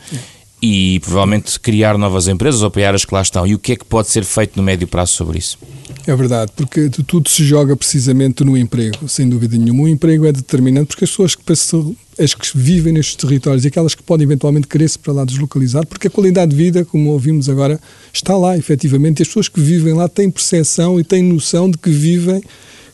e 0.61 0.99
provavelmente 0.99 1.59
criar 1.59 1.97
novas 1.97 2.27
empresas 2.27 2.61
ou 2.61 2.67
apoiar 2.67 2.93
as 2.93 3.03
que 3.03 3.13
lá 3.13 3.21
estão. 3.21 3.47
E 3.47 3.55
o 3.55 3.59
que 3.59 3.71
é 3.71 3.75
que 3.75 3.83
pode 3.83 4.09
ser 4.09 4.23
feito 4.23 4.55
no 4.55 4.61
médio 4.61 4.87
prazo 4.87 5.13
sobre 5.13 5.39
isso? 5.39 5.57
É 6.05 6.15
verdade, 6.15 6.51
porque 6.55 6.89
tudo 6.89 7.29
se 7.29 7.43
joga 7.43 7.75
precisamente 7.75 8.43
no 8.43 8.55
emprego, 8.55 9.07
sem 9.07 9.27
dúvida 9.27 9.57
nenhuma. 9.57 9.83
O 9.83 9.87
emprego 9.87 10.25
é 10.25 10.31
determinante 10.31 10.87
porque 10.87 11.03
as 11.03 11.09
pessoas 11.09 11.35
que 11.35 11.43
pensam, 11.43 11.95
as 12.17 12.33
que 12.33 12.45
vivem 12.55 12.93
nestes 12.93 13.15
territórios 13.15 13.65
e 13.65 13.67
aquelas 13.67 13.95
que 13.95 14.03
podem 14.03 14.25
eventualmente 14.25 14.67
querer-se 14.67 14.97
para 14.97 15.13
lá 15.13 15.25
deslocalizar, 15.25 15.85
porque 15.85 16.07
a 16.07 16.09
qualidade 16.11 16.51
de 16.51 16.57
vida, 16.57 16.85
como 16.85 17.09
ouvimos 17.09 17.49
agora, 17.49 17.79
está 18.13 18.37
lá, 18.37 18.57
efetivamente, 18.57 19.19
e 19.19 19.21
as 19.23 19.27
pessoas 19.27 19.47
que 19.47 19.59
vivem 19.59 19.93
lá 19.93 20.07
têm 20.07 20.29
percepção 20.29 20.99
e 20.99 21.03
têm 21.03 21.23
noção 21.23 21.69
de 21.69 21.77
que 21.77 21.89
vivem 21.89 22.41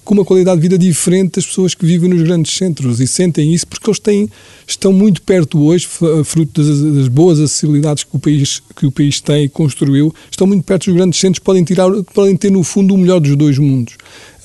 com 0.08 0.14
uma 0.14 0.24
qualidade 0.24 0.56
de 0.56 0.62
vida 0.62 0.78
diferente 0.78 1.34
das 1.36 1.46
pessoas 1.46 1.76
que 1.76 1.86
vivem 1.86 2.10
nos 2.10 2.24
grandes 2.24 2.56
centros 2.56 3.02
e 3.02 3.06
sentem 3.06 3.54
isso 3.54 3.68
porque 3.68 3.90
eles 3.90 4.00
têm, 4.00 4.30
estão 4.66 4.94
muito 4.94 5.22
perto 5.22 5.62
hoje, 5.62 5.86
fruto 6.24 6.64
das, 6.64 6.96
das 6.96 7.08
boas 7.10 7.38
acessibilidades 7.42 8.06
que 8.06 8.16
o, 8.16 8.20
país, 8.20 8.64
que 8.74 8.86
o 8.86 8.92
país 8.92 9.20
tem 9.20 9.44
e 9.44 9.50
construiu, 9.50 10.16
estão 10.32 10.48
muito 10.48 10.64
perto 10.64 10.86
dos 10.86 10.96
grandes 10.96 11.20
centros, 11.20 11.40
podem, 11.40 11.62
tirar, 11.66 11.92
podem 12.14 12.38
ter 12.38 12.50
no 12.50 12.64
fundo 12.64 12.94
o 12.94 12.98
melhor 12.98 13.20
dos 13.20 13.36
dois 13.36 13.60
mundos. 13.60 13.96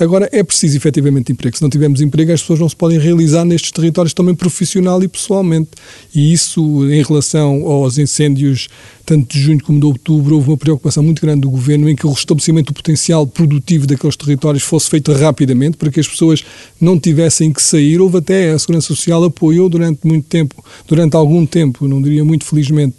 Agora, 0.02 0.28
é 0.32 0.42
preciso 0.42 0.76
efetivamente 0.76 1.30
emprego. 1.30 1.56
Se 1.56 1.62
não 1.62 1.70
tivermos 1.70 2.00
emprego, 2.00 2.32
as 2.32 2.40
pessoas 2.40 2.58
não 2.58 2.68
se 2.68 2.74
podem 2.74 2.98
realizar 2.98 3.44
nestes 3.44 3.70
territórios 3.70 4.12
também 4.12 4.34
profissional 4.34 5.00
e 5.00 5.06
pessoalmente. 5.06 5.70
E 6.12 6.32
isso, 6.32 6.60
em 6.90 7.02
relação 7.04 7.64
aos 7.64 7.98
incêndios, 7.98 8.68
tanto 9.06 9.32
de 9.32 9.40
junho 9.40 9.62
como 9.62 9.78
de 9.78 9.86
outubro, 9.86 10.34
houve 10.34 10.48
uma 10.48 10.56
preocupação 10.56 11.04
muito 11.04 11.22
grande 11.22 11.42
do 11.42 11.50
governo 11.50 11.88
em 11.88 11.94
que 11.94 12.04
o 12.04 12.10
restabelecimento 12.10 12.72
do 12.72 12.74
potencial 12.74 13.24
produtivo 13.28 13.86
daqueles 13.86 14.16
territórios 14.16 14.64
fosse 14.64 14.90
feito 14.90 15.12
rapidamente, 15.12 15.76
para 15.76 15.88
que 15.88 16.00
as 16.00 16.08
pessoas 16.08 16.44
não 16.80 16.98
tivessem 16.98 17.52
que 17.52 17.62
sair. 17.62 18.00
Houve 18.00 18.18
até 18.18 18.50
a 18.50 18.58
Segurança 18.58 18.88
Social 18.88 19.22
apoiou 19.22 19.68
durante 19.68 20.04
muito 20.04 20.26
tempo, 20.26 20.64
durante 20.88 21.14
algum 21.14 21.46
tempo, 21.46 21.86
não 21.86 22.02
diria 22.02 22.24
muito 22.24 22.44
felizmente, 22.44 22.96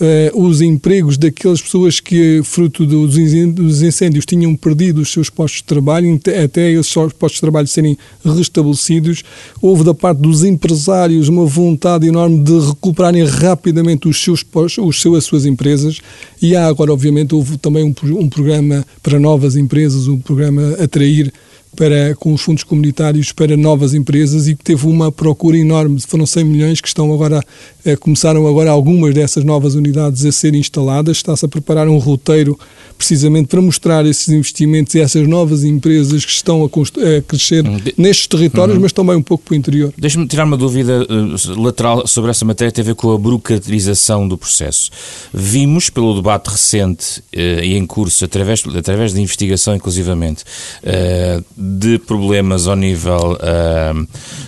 uh, 0.00 0.42
os 0.42 0.60
empregos 0.60 1.16
daquelas 1.18 1.60
pessoas 1.60 2.00
que, 2.00 2.40
fruto 2.42 2.86
dos 2.86 3.16
incêndios, 3.16 4.24
tinham 4.24 4.56
perdido 4.56 5.00
os 5.00 5.12
seus 5.12 5.28
postos 5.28 5.60
de 5.60 5.64
trabalho, 5.64 6.18
até 6.44 6.70
esses 6.72 6.92
postos 6.92 7.34
de 7.34 7.40
trabalho 7.40 7.66
serem 7.66 7.96
restabelecidos. 8.24 9.22
Houve 9.60 9.84
da 9.84 9.94
parte 9.94 10.18
dos 10.18 10.42
empresários 10.42 11.28
uma 11.28 11.46
vontade 11.46 12.06
enorme 12.06 12.42
de 12.42 12.58
recuperarem 12.58 13.24
rapidamente 13.24 14.08
os 14.08 14.22
seus 14.22 14.42
postos, 14.42 14.84
os 14.84 15.00
seus, 15.00 15.18
as 15.18 15.24
suas 15.24 15.46
empresas. 15.46 16.00
E 16.40 16.56
há 16.56 16.66
agora, 16.66 16.92
obviamente, 16.92 17.34
houve 17.34 17.58
também 17.58 17.84
um, 17.84 17.94
um 18.18 18.28
programa 18.28 18.84
para 19.02 19.18
novas 19.18 19.56
empresas, 19.56 20.08
um 20.08 20.18
programa 20.18 20.76
Atrair, 20.82 21.32
para, 21.76 22.14
com 22.16 22.32
os 22.32 22.40
fundos 22.40 22.64
comunitários 22.64 23.32
para 23.32 23.56
novas 23.56 23.94
empresas 23.94 24.48
e 24.48 24.54
que 24.54 24.64
teve 24.64 24.86
uma 24.86 25.10
procura 25.10 25.56
enorme. 25.56 26.00
Foram 26.00 26.26
100 26.26 26.44
milhões 26.44 26.80
que 26.80 26.88
estão 26.88 27.12
agora, 27.12 27.42
eh, 27.84 27.96
começaram 27.96 28.46
agora 28.46 28.70
algumas 28.70 29.14
dessas 29.14 29.44
novas 29.44 29.74
unidades 29.74 30.24
a 30.24 30.32
ser 30.32 30.54
instaladas. 30.54 31.18
Está-se 31.18 31.44
a 31.44 31.48
preparar 31.48 31.88
um 31.88 31.98
roteiro 31.98 32.58
precisamente 32.98 33.48
para 33.48 33.62
mostrar 33.62 34.04
esses 34.04 34.28
investimentos 34.28 34.94
e 34.94 35.00
essas 35.00 35.26
novas 35.26 35.64
empresas 35.64 36.22
que 36.22 36.30
estão 36.30 36.62
a, 36.62 36.66
a 36.66 37.22
crescer 37.22 37.64
uhum. 37.64 37.80
nestes 37.96 38.26
territórios, 38.26 38.76
uhum. 38.76 38.82
mas 38.82 38.92
também 38.92 39.16
um 39.16 39.22
pouco 39.22 39.44
para 39.44 39.54
o 39.54 39.56
interior. 39.56 39.92
Deixe-me 39.96 40.26
tirar 40.26 40.44
uma 40.44 40.56
dúvida 40.56 41.06
uh, 41.08 41.60
lateral 41.60 42.06
sobre 42.06 42.30
essa 42.30 42.44
matéria, 42.44 42.70
tem 42.70 42.82
a 42.82 42.86
ver 42.86 42.94
com 42.94 43.10
a 43.12 43.16
burocratização 43.16 44.28
do 44.28 44.36
processo. 44.36 44.90
Vimos, 45.32 45.88
pelo 45.88 46.14
debate 46.14 46.50
recente 46.50 47.20
uh, 47.20 47.64
e 47.64 47.74
em 47.74 47.86
curso, 47.86 48.22
através, 48.22 48.62
através 48.76 49.14
de 49.14 49.20
investigação 49.22 49.74
inclusivamente, 49.74 50.44
uh, 50.84 51.42
de 51.60 51.98
problemas 51.98 52.66
ao 52.66 52.74
nível 52.74 53.36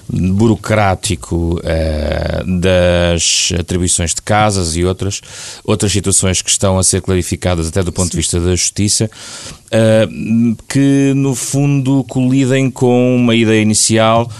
burocrático 0.09 1.61
das 2.61 3.53
atribuições 3.59 4.15
de 4.15 4.23
casas 4.23 4.77
e 4.77 4.85
outras, 4.85 5.21
outras 5.65 5.93
situações 5.93 6.41
que 6.41 6.51
estão 6.51 6.79
a 6.79 6.83
ser 6.83 7.03
clarificadas 7.03 7.69
até 7.69 7.83
do 7.83 7.93
ponto 7.93 8.07
Sim. 8.07 8.11
de 8.13 8.17
vista 8.17 8.41
da 8.41 8.51
Justiça, 8.55 9.11
uh, 9.67 10.57
que 10.69 11.13
no 11.15 11.35
fundo 11.35 12.05
colidem 12.05 12.71
com 12.71 13.17
uma 13.17 13.35
ideia 13.35 13.61
inicial 13.61 14.31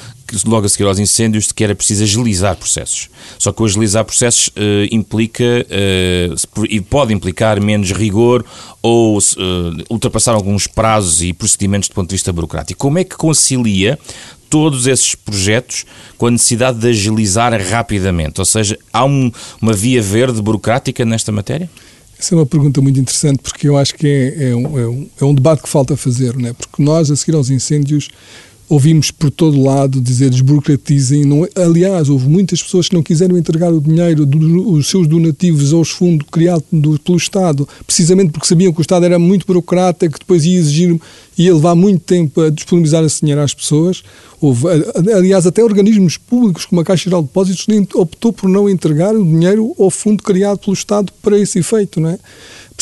logo 0.45 0.67
a 0.67 0.69
seguir 0.69 0.85
aos 0.85 0.99
incêndios, 0.99 1.47
de 1.47 1.55
que 1.55 1.63
era 1.65 1.75
preciso 1.75 2.03
agilizar 2.05 2.57
processos. 2.57 3.09
Só 3.39 3.53
que 3.53 3.63
o 3.63 3.65
agilizar 3.65 4.05
processos 4.05 4.49
uh, 4.49 4.53
implica 4.91 5.45
uh, 5.45 6.65
e 6.69 6.81
pode 6.81 7.13
implicar 7.13 7.61
menos 7.61 7.93
rigor 7.93 8.45
ou 8.81 9.19
uh, 9.19 9.21
ultrapassar 9.91 10.35
alguns 10.35 10.67
prazos 10.67 11.23
e 11.23 11.33
procedimentos 11.33 11.89
do 11.89 11.95
ponto 11.95 12.09
de 12.09 12.15
vista 12.15 12.33
burocrático. 12.33 12.79
Como 12.79 12.99
é 12.99 13.05
que 13.05 13.17
concilia 13.17 13.99
todos 14.51 14.87
esses 14.87 15.15
projetos 15.15 15.87
com 16.19 16.27
a 16.27 16.31
necessidade 16.31 16.79
de 16.79 16.89
agilizar 16.89 17.53
rapidamente? 17.71 18.41
Ou 18.41 18.45
seja, 18.45 18.79
há 18.93 19.05
um, 19.05 19.31
uma 19.61 19.73
via 19.73 20.03
verde 20.03 20.43
burocrática 20.43 21.05
nesta 21.05 21.33
matéria? 21.33 21.71
Essa 22.19 22.35
é 22.35 22.39
uma 22.39 22.47
pergunta 22.47 22.81
muito 22.81 23.01
interessante 23.01 23.41
porque 23.43 23.67
eu 23.67 23.77
acho 23.77 23.95
que 23.95 24.07
é, 24.07 24.51
é, 24.51 24.55
um, 24.55 24.79
é, 24.79 24.87
um, 24.87 25.11
é 25.23 25.25
um 25.25 25.35
debate 25.35 25.63
que 25.63 25.69
falta 25.69 25.97
fazer, 25.97 26.37
não 26.37 26.51
é? 26.51 26.53
porque 26.53 26.81
nós, 26.81 27.11
a 27.11 27.17
seguir 27.17 27.35
aos 27.35 27.51
incêndios, 27.51 28.11
ouvimos 28.73 29.11
por 29.11 29.31
todo 29.31 29.63
lado 29.63 30.01
dizer 30.01 30.31
desburocratizem. 30.31 31.27
Não, 31.27 31.45
é? 31.45 31.51
aliás, 31.63 32.09
houve 32.09 32.27
muitas 32.27 32.63
pessoas 32.63 32.89
que 32.89 32.95
não 32.95 33.03
quiseram 33.03 33.37
entregar 33.37 33.71
o 33.71 33.83
dinheiro 33.83 34.25
dos 34.25 34.89
seus 34.89 35.07
donativos 35.07 35.75
aos 35.75 35.91
fundos 35.91 36.27
criados 36.31 36.65
pelo 37.05 37.19
Estado, 37.19 37.69
precisamente 37.87 38.31
porque 38.31 38.47
sabiam 38.47 38.73
que 38.73 38.81
o 38.81 38.83
Estado 38.83 39.05
era 39.05 39.19
muito 39.19 39.47
burocrata, 39.47 40.09
que 40.09 40.19
depois 40.19 40.47
ia 40.47 40.59
exigir 40.59 40.99
ia 41.37 41.55
levar 41.55 41.75
muito 41.75 42.01
tempo 42.01 42.41
a 42.41 42.51
disponibilizar 42.51 43.05
esse 43.05 43.21
dinheiro 43.21 43.41
às 43.41 43.55
pessoas. 43.55 44.03
Houve, 44.41 44.67
aliás, 45.15 45.47
até 45.47 45.63
organismos 45.63 46.17
públicos, 46.17 46.67
como 46.67 46.81
a 46.81 46.85
Caixa 46.85 47.05
Geral 47.05 47.23
de 47.23 47.29
Depósitos, 47.29 47.67
optou 47.95 48.33
por 48.33 48.49
não 48.49 48.69
entregar 48.69 49.15
o 49.15 49.25
dinheiro 49.25 49.75
ao 49.79 49.91
fundo 49.91 50.23
criado 50.23 50.59
pelo 50.59 50.75
Estado 50.75 51.13
para 51.23 51.39
esse 51.39 51.59
efeito, 51.59 52.01
não 52.01 52.11
é? 52.11 52.19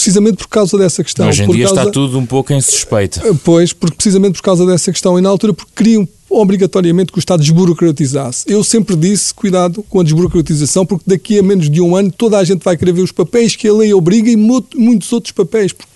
Precisamente 0.00 0.38
por 0.38 0.48
causa 0.48 0.78
dessa 0.78 1.04
questão. 1.04 1.28
Hoje 1.28 1.42
em 1.42 1.46
por 1.46 1.54
dia 1.54 1.66
causa... 1.66 1.80
está 1.82 1.92
tudo 1.92 2.18
um 2.18 2.24
pouco 2.24 2.52
em 2.54 2.60
suspeita. 2.60 3.20
Pois, 3.44 3.72
porque 3.72 3.96
precisamente 3.96 4.32
por 4.32 4.42
causa 4.42 4.64
dessa 4.64 4.90
questão. 4.90 5.18
E 5.18 5.22
na 5.22 5.28
altura, 5.28 5.52
porque 5.52 5.72
queriam 5.76 6.08
obrigatoriamente 6.30 7.10
que 7.10 7.18
o 7.18 7.20
Estado 7.20 7.40
desburocratizasse. 7.40 8.44
Eu 8.46 8.62
sempre 8.62 8.94
disse, 8.94 9.34
cuidado 9.34 9.84
com 9.88 10.00
a 10.00 10.04
desburocratização, 10.04 10.86
porque 10.86 11.04
daqui 11.06 11.38
a 11.38 11.42
menos 11.42 11.68
de 11.68 11.80
um 11.80 11.96
ano 11.96 12.10
toda 12.10 12.38
a 12.38 12.44
gente 12.44 12.62
vai 12.62 12.76
querer 12.76 12.92
ver 12.92 13.02
os 13.02 13.10
papéis 13.10 13.56
que 13.56 13.66
a 13.66 13.74
lei 13.74 13.92
obriga 13.92 14.30
e 14.30 14.36
muitos 14.36 15.12
outros 15.12 15.32
papéis, 15.32 15.72
porque, 15.72 15.89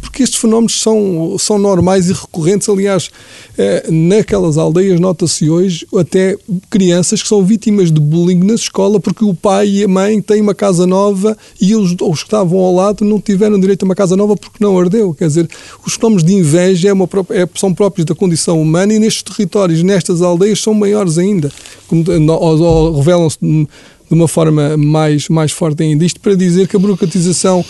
porque 0.00 0.22
estes 0.22 0.40
fenómenos 0.40 0.80
são, 0.80 1.36
são 1.38 1.58
normais 1.58 2.08
e 2.08 2.12
recorrentes. 2.12 2.68
Aliás, 2.68 3.10
eh, 3.58 3.86
naquelas 3.90 4.56
aldeias 4.56 5.00
nota-se 5.00 5.48
hoje 5.48 5.86
até 5.96 6.36
crianças 6.70 7.22
que 7.22 7.28
são 7.28 7.44
vítimas 7.44 7.90
de 7.90 8.00
bullying 8.00 8.42
na 8.44 8.54
escola 8.54 9.00
porque 9.00 9.24
o 9.24 9.34
pai 9.34 9.68
e 9.68 9.84
a 9.84 9.88
mãe 9.88 10.20
têm 10.20 10.40
uma 10.40 10.54
casa 10.54 10.86
nova 10.86 11.36
e 11.60 11.74
os, 11.74 11.94
os 12.00 12.20
que 12.20 12.26
estavam 12.26 12.58
ao 12.58 12.74
lado 12.74 13.04
não 13.04 13.20
tiveram 13.20 13.58
direito 13.58 13.82
a 13.82 13.86
uma 13.86 13.94
casa 13.94 14.16
nova 14.16 14.36
porque 14.36 14.62
não 14.62 14.78
ardeu. 14.78 15.14
Quer 15.14 15.28
dizer, 15.28 15.48
os 15.86 15.94
fenómenos 15.94 16.24
de 16.24 16.34
inveja 16.34 16.88
é 16.88 16.92
uma, 16.92 17.08
é, 17.30 17.48
são 17.54 17.72
próprios 17.72 18.04
da 18.04 18.14
condição 18.14 18.60
humana 18.60 18.94
e 18.94 18.98
nestes 18.98 19.22
territórios 19.22 19.82
nestas 19.82 20.22
aldeias 20.22 20.60
são 20.60 20.74
maiores 20.74 21.18
ainda, 21.18 21.50
ou, 21.90 22.60
ou 22.60 22.98
revelam-se 22.98 23.38
de 24.08 24.14
uma 24.14 24.28
forma 24.28 24.76
mais, 24.76 25.28
mais 25.28 25.52
forte 25.52 25.82
ainda. 25.82 26.04
Isto 26.04 26.20
para 26.20 26.34
dizer 26.34 26.68
que 26.68 26.76
a 26.76 26.78
burocratização 26.78 27.64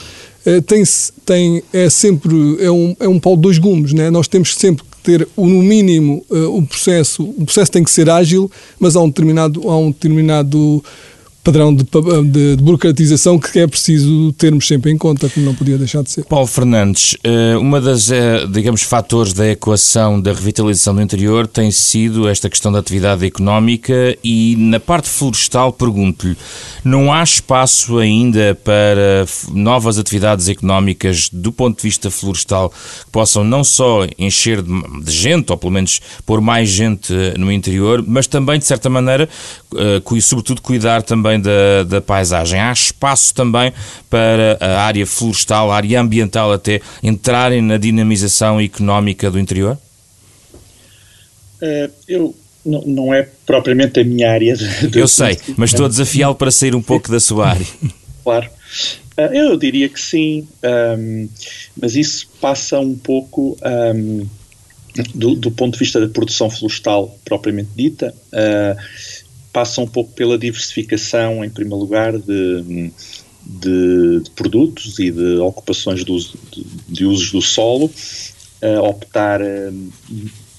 tem, 0.66 0.82
tem, 1.24 1.62
é 1.72 1.90
sempre 1.90 2.56
é 2.60 2.70
um, 2.70 2.96
é 3.00 3.08
um 3.08 3.18
pau 3.18 3.36
de 3.36 3.42
dois 3.42 3.58
gumes. 3.58 3.92
Né? 3.92 4.10
Nós 4.10 4.28
temos 4.28 4.54
sempre 4.54 4.84
que 4.84 4.96
ter, 5.02 5.28
no 5.36 5.62
mínimo, 5.62 6.24
o 6.30 6.62
processo. 6.62 7.22
O 7.22 7.44
processo 7.44 7.72
tem 7.72 7.82
que 7.82 7.90
ser 7.90 8.08
ágil, 8.08 8.50
mas 8.78 8.96
há 8.96 9.00
um 9.00 9.08
determinado, 9.08 9.68
há 9.68 9.76
um 9.76 9.90
determinado 9.90 10.82
padrão 11.46 11.72
de, 11.72 11.84
de, 11.84 12.56
de, 12.56 12.62
burocratização 12.62 13.38
que 13.38 13.60
é 13.60 13.68
preciso 13.68 14.32
termos 14.32 14.66
sempre 14.66 14.90
em 14.90 14.98
conta, 14.98 15.28
como 15.28 15.46
não 15.46 15.54
podia 15.54 15.78
deixar 15.78 16.02
de 16.02 16.10
ser. 16.10 16.24
Paulo 16.24 16.48
Fernandes, 16.48 17.16
eh, 17.22 17.56
uma 17.56 17.80
das, 17.80 18.10
eh, 18.10 18.44
digamos, 18.50 18.82
fatores 18.82 19.32
da 19.32 19.48
equação 19.48 20.20
da 20.20 20.32
revitalização 20.32 20.96
do 20.96 21.00
interior 21.00 21.46
tem 21.46 21.70
sido 21.70 22.28
esta 22.28 22.50
questão 22.50 22.72
da 22.72 22.80
atividade 22.80 23.24
económica 23.24 24.18
e 24.24 24.56
na 24.58 24.80
parte 24.80 25.08
florestal 25.08 25.72
pergunto-lhe, 25.72 26.36
não 26.84 27.12
há 27.12 27.22
espaço 27.22 27.98
ainda 27.98 28.58
para 28.64 29.24
novas 29.52 29.98
atividades 29.98 30.48
económicas 30.48 31.28
do 31.32 31.52
ponto 31.52 31.76
de 31.76 31.82
vista 31.84 32.10
florestal 32.10 32.70
que 32.70 33.10
possam 33.12 33.44
não 33.44 33.62
só 33.62 34.04
encher 34.18 34.62
de 34.62 35.12
gente, 35.12 35.52
ou 35.52 35.56
pelo 35.56 35.72
menos 35.72 36.00
pôr 36.24 36.40
mais 36.40 36.68
gente 36.68 37.12
no 37.38 37.52
interior, 37.52 38.04
mas 38.04 38.26
também, 38.26 38.58
de 38.58 38.64
certa 38.64 38.90
maneira, 38.90 39.28
sobretudo 40.20 40.60
cuidar 40.60 41.04
também 41.04 41.35
da, 41.40 41.84
da 41.84 42.00
paisagem. 42.00 42.60
Há 42.60 42.72
espaço 42.72 43.34
também 43.34 43.72
para 44.08 44.56
a 44.60 44.82
área 44.82 45.06
florestal, 45.06 45.70
a 45.70 45.76
área 45.76 46.00
ambiental 46.00 46.52
até, 46.52 46.80
entrarem 47.02 47.62
na 47.62 47.76
dinamização 47.76 48.60
económica 48.60 49.30
do 49.30 49.38
interior? 49.38 49.78
Uh, 51.62 51.90
eu 52.06 52.34
não, 52.64 52.82
não, 52.82 53.14
é 53.14 53.28
propriamente 53.46 54.00
a 54.00 54.04
minha 54.04 54.30
área. 54.30 54.56
De, 54.56 54.88
de 54.88 54.98
eu 54.98 55.08
sei, 55.08 55.38
mas 55.56 55.70
estou 55.70 55.86
a 55.86 55.88
desafiá-lo 55.88 56.34
para 56.34 56.50
sair 56.50 56.74
um 56.74 56.82
pouco 56.82 57.10
da 57.10 57.20
sua 57.20 57.48
área. 57.48 57.66
Claro. 58.26 58.50
Uh, 59.16 59.32
eu 59.32 59.56
diria 59.56 59.88
que 59.88 60.00
sim, 60.00 60.48
um, 60.98 61.28
mas 61.80 61.94
isso 61.94 62.28
passa 62.40 62.80
um 62.80 62.96
pouco 62.96 63.56
um, 63.94 64.26
do, 65.14 65.36
do, 65.36 65.50
ponto 65.52 65.74
de 65.74 65.78
vista 65.78 66.00
da 66.00 66.08
produção 66.08 66.50
florestal 66.50 67.16
propriamente 67.24 67.70
dita. 67.76 68.14
Uh, 68.32 68.76
passa 69.56 69.80
um 69.80 69.86
pouco 69.86 70.12
pela 70.12 70.36
diversificação, 70.36 71.42
em 71.42 71.48
primeiro 71.48 71.78
lugar, 71.78 72.12
de, 72.12 72.92
de, 73.42 74.20
de 74.20 74.30
produtos 74.32 74.98
e 74.98 75.10
de 75.10 75.38
ocupações 75.38 76.04
uso, 76.06 76.38
de, 76.52 76.62
de 76.86 77.06
usos 77.06 77.32
do 77.32 77.40
solo, 77.40 77.90
uh, 78.60 78.82
optar 78.82 79.40
uh, 79.40 79.90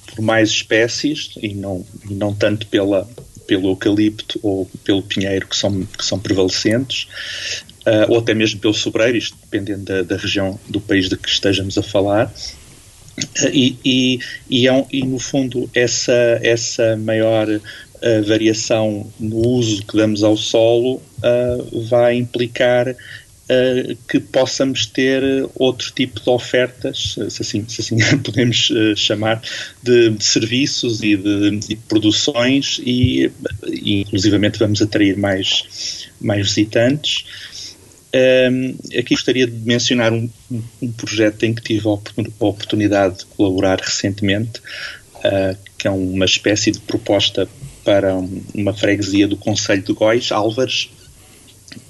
por 0.07 0.23
mais 0.23 0.49
espécies 0.49 1.36
e 1.43 1.53
não, 1.53 1.86
e 2.10 2.15
não 2.15 2.33
tanto 2.33 2.65
pela, 2.65 3.07
pelo 3.45 3.67
eucalipto 3.69 4.39
ou 4.41 4.67
pelo 4.83 5.03
pinheiro 5.03 5.45
que 5.47 5.55
são, 5.55 5.86
que 5.86 6.03
são 6.03 6.17
prevalecentes, 6.17 7.07
uh, 7.86 8.12
ou 8.12 8.17
até 8.17 8.33
mesmo 8.33 8.60
pelo 8.60 8.73
sobreiro, 8.73 9.15
isto 9.15 9.38
dependendo 9.43 9.83
da, 9.83 10.01
da, 10.01 10.17
região 10.17 10.60
do 10.67 10.81
país 10.81 11.07
de 11.07 11.17
que 11.17 11.29
estejamos 11.29 11.77
a 11.77 11.83
falar. 11.83 12.33
E, 13.51 13.75
e, 13.83 14.19
e, 14.49 14.67
é 14.67 14.73
um, 14.73 14.86
e, 14.91 15.03
no 15.03 15.17
fundo 15.17 15.69
essa, 15.73 16.39
essa 16.41 16.95
maior 16.97 17.47
a 18.01 18.21
variação 18.21 19.12
no 19.19 19.38
uso 19.38 19.83
que 19.83 19.97
damos 19.97 20.23
ao 20.23 20.38
solo 20.38 20.95
uh, 20.95 21.88
vai 21.88 22.15
implicar 22.15 22.89
uh, 22.89 23.97
que 24.07 24.19
possamos 24.19 24.86
ter 24.86 25.23
outro 25.55 25.91
tipo 25.91 26.19
de 26.19 26.29
ofertas, 26.29 27.15
se 27.29 27.41
assim, 27.41 27.65
se 27.67 27.81
assim 27.81 27.97
podemos 28.23 28.69
uh, 28.69 28.95
chamar, 28.95 29.41
de, 29.81 30.12
de, 30.12 30.23
serviços 30.23 31.01
e 31.01 31.15
de, 31.15 31.57
de 31.57 31.75
produções 31.75 32.79
e, 32.86 33.31
e, 33.67 34.01
inclusivamente 34.01 34.60
vamos 34.60 34.81
atrair 34.81 35.17
mais, 35.17 36.07
mais 36.21 36.47
visitantes. 36.47 37.25
Um, 38.51 38.75
aqui 38.97 39.15
gostaria 39.15 39.45
de 39.45 39.53
mencionar 39.65 40.13
um, 40.13 40.29
um, 40.81 40.91
projeto 40.93 41.43
em 41.43 41.53
que 41.53 41.62
tive 41.62 41.88
a 41.88 41.91
oportunidade 41.91 43.19
de 43.19 43.25
colaborar 43.25 43.79
recentemente, 43.81 44.62
que 45.77 45.88
é 45.88 45.91
uma 45.91 46.23
espécie 46.23 46.71
de 46.71 46.79
proposta 46.79 47.47
para 47.88 48.13
uma 48.54 48.73
freguesia 48.73 49.30
do 49.30 49.38
Conselho 49.38 49.82
de 49.82 49.93
Góis, 49.93 50.30
Álvares, 50.30 50.89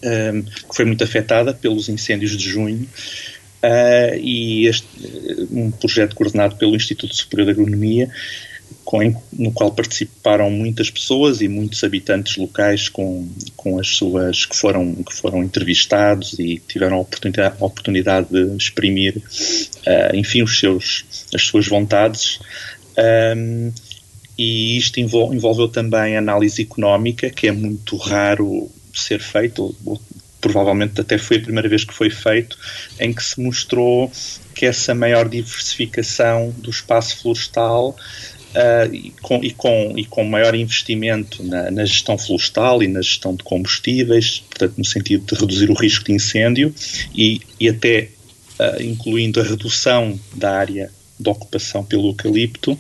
um, 0.04 0.44
que 0.44 0.76
foi 0.76 0.86
muito 0.86 1.04
afetada 1.04 1.56
pelos 1.56 1.90
incêndios 1.90 2.38
de 2.38 2.48
junho. 2.48 2.88
Uh, 3.64 4.16
e 4.22 4.68
este, 4.68 4.88
um 5.50 5.72
projeto 5.72 6.16
coordenado 6.16 6.56
pelo 6.56 6.76
Instituto 6.76 7.16
Superior 7.16 7.48
de 7.48 7.54
Agronomia, 7.54 8.12
com, 8.86 9.00
no 9.34 9.52
qual 9.52 9.72
participaram 9.72 10.52
muitas 10.52 10.92
pessoas 10.92 11.42
e 11.42 11.48
muitos 11.48 11.84
habitantes 11.84 12.38
locais 12.38 12.90
com, 12.90 13.28
com 13.56 13.80
as 13.80 13.88
suas 13.88 14.46
que 14.46 14.56
foram, 14.56 14.94
que 14.94 15.16
foram 15.16 15.42
entrevistados 15.42 16.38
e 16.38 16.62
tiveram 16.68 16.98
a 16.98 17.00
oportunidade, 17.00 17.56
a 17.60 17.66
oportunidade 17.66 18.28
de 18.30 18.56
exprimir, 18.56 19.18
uh, 19.18 20.16
enfim, 20.16 20.44
os 20.44 20.60
seus, 20.60 21.06
as 21.34 21.42
suas 21.42 21.68
vontades. 21.68 22.40
Um, 23.36 23.72
e 24.38 24.78
isto 24.78 25.00
envolveu 25.00 25.68
também 25.68 26.16
análise 26.16 26.62
económica, 26.62 27.30
que 27.30 27.48
é 27.48 27.52
muito 27.52 27.98
raro 27.98 28.70
ser 28.94 29.20
feito, 29.20 29.76
ou, 29.86 30.00
provavelmente 30.40 31.02
até 31.02 31.18
foi 31.18 31.38
a 31.38 31.42
primeira 31.42 31.68
vez 31.68 31.84
que 31.84 31.94
foi 31.94 32.10
feito, 32.10 32.58
em 33.00 33.12
que 33.12 33.24
se 33.24 33.42
mostrou 33.42 34.12
que 34.54 34.66
essa 34.66 34.94
maior 34.94 35.28
diversificação 35.28 36.54
do 36.58 36.70
espaço 36.70 37.18
florestal 37.18 37.90
uh, 37.90 38.94
e, 38.94 39.12
com, 39.22 39.44
e, 39.44 39.52
com, 39.52 39.94
e 39.98 40.06
com 40.06 40.24
maior 40.24 40.56
investimento 40.56 41.44
na, 41.44 41.72
na, 41.72 41.86
gestão 41.86 42.18
florestal 42.18 42.82
e 42.84 42.88
na 42.88 43.02
gestão 43.02 43.36
de 43.36 43.44
combustíveis, 43.44 44.44
portanto, 44.50 44.76
no 44.78 44.86
sentido 44.86 45.26
de 45.26 45.40
reduzir 45.40 45.70
o 45.70 45.74
risco 45.74 46.06
de 46.06 46.14
incêndio 46.14 46.74
e, 47.14 47.42
e 47.60 47.70
até 47.70 48.10
uh, 48.60 48.82
incluindo 48.82 49.40
a 49.40 49.44
redução 49.44 50.20
da 50.36 50.58
área 50.58 50.92
de 51.20 51.30
ocupação 51.30 51.84
pelo 51.84 52.10
eucalipto, 52.10 52.80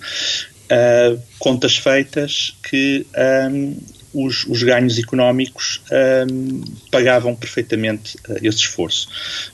uh, 0.71 1.21
contas 1.39 1.77
feitas 1.77 2.55
que 2.63 3.05
um, 3.51 3.77
os, 4.13 4.45
os, 4.45 4.63
ganhos 4.63 4.97
económicos 4.97 5.81
um, 6.29 6.63
pagavam 6.91 7.35
perfeitamente 7.35 8.17
uh, 8.29 8.37
esse 8.41 8.59
esforço. 8.59 9.09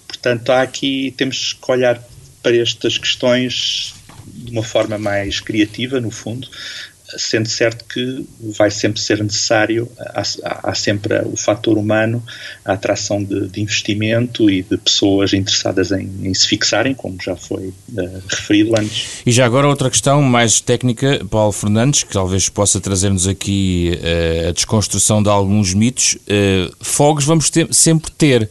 Portanto, 0.08 0.52
há 0.52 0.62
aqui, 0.62 1.14
temos 1.18 1.54
que 1.54 1.72
olhar 1.72 2.02
para 2.42 2.56
estas 2.58 2.98
questões 2.98 3.94
de 4.26 4.52
uma 4.52 4.64
forma 4.64 4.98
mais 4.98 5.40
criativa, 5.40 6.00
no 6.00 6.12
fundo, 6.12 6.48
sendo 7.18 7.48
certo 7.48 7.86
que 7.86 8.26
vai 8.58 8.72
sempre 8.72 9.00
ser 9.00 9.24
necessário, 9.24 9.90
há, 10.00 10.24
há 10.64 10.76
sempre 10.76 11.20
o 11.26 11.38
fator 11.38 11.78
humano, 11.78 12.24
a 12.64 12.74
atração 12.74 13.24
de, 13.24 13.48
de, 13.48 13.62
investimento 13.62 14.50
e 14.50 14.64
de 14.64 14.78
pessoas 14.78 15.34
interessadas 15.34 15.92
em, 15.92 16.10
em 16.24 16.34
se 16.34 16.48
fixarem, 16.48 16.94
como 16.94 17.18
já 17.22 17.36
foi 17.36 17.68
uh, 17.68 18.24
referido 18.28 18.74
antes. 18.78 19.22
E 19.26 19.32
já 19.32 19.46
agora 19.46 19.68
outra 19.68 19.90
questão 19.90 20.22
mais 20.22 20.60
técnica, 20.60 21.26
Paulo 21.30 21.52
Fernandes, 21.52 22.04
que 22.04 22.14
talvez 22.14 22.50
possa 22.50 22.80
trazer-nos 22.80 23.28
aqui 23.28 24.00
uh, 24.02 24.50
a 24.50 24.52
desconstrução 24.52 25.22
de 25.22 25.30
alguns 25.30 25.74
mitos. 25.74 26.16
Uh, 26.16 26.74
fogos 26.82 27.26
vamos 27.26 27.50
ter, 27.50 27.74
sempre 27.74 28.12
ter. 28.12 28.50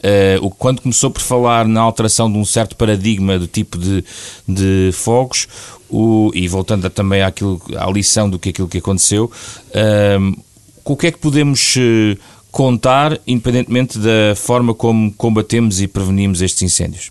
Uh, 0.00 0.48
quando 0.52 0.80
começou 0.80 1.10
por 1.10 1.20
falar 1.20 1.68
na 1.68 1.80
alteração 1.82 2.32
de 2.32 2.38
um 2.38 2.44
certo 2.44 2.74
paradigma 2.74 3.38
do 3.38 3.46
tipo 3.46 3.76
de, 3.76 4.02
de 4.48 4.90
fogos, 4.94 5.46
o, 5.90 6.30
e 6.34 6.46
voltando 6.48 6.88
também 6.90 7.22
àquilo, 7.22 7.60
à 7.76 7.90
lição 7.90 8.28
do 8.30 8.38
que 8.38 8.50
aquilo 8.50 8.68
que 8.68 8.78
aconteceu, 8.78 9.30
uh, 9.70 10.42
o 10.84 10.96
que 10.96 11.08
é 11.08 11.12
que 11.12 11.18
podemos 11.18 11.76
uh, 11.76 12.18
contar, 12.50 13.18
independentemente 13.26 13.98
da 13.98 14.34
forma 14.36 14.74
como 14.74 15.12
combatemos 15.12 15.80
e 15.80 15.86
prevenimos 15.86 16.42
estes 16.42 16.62
incêndios? 16.62 17.10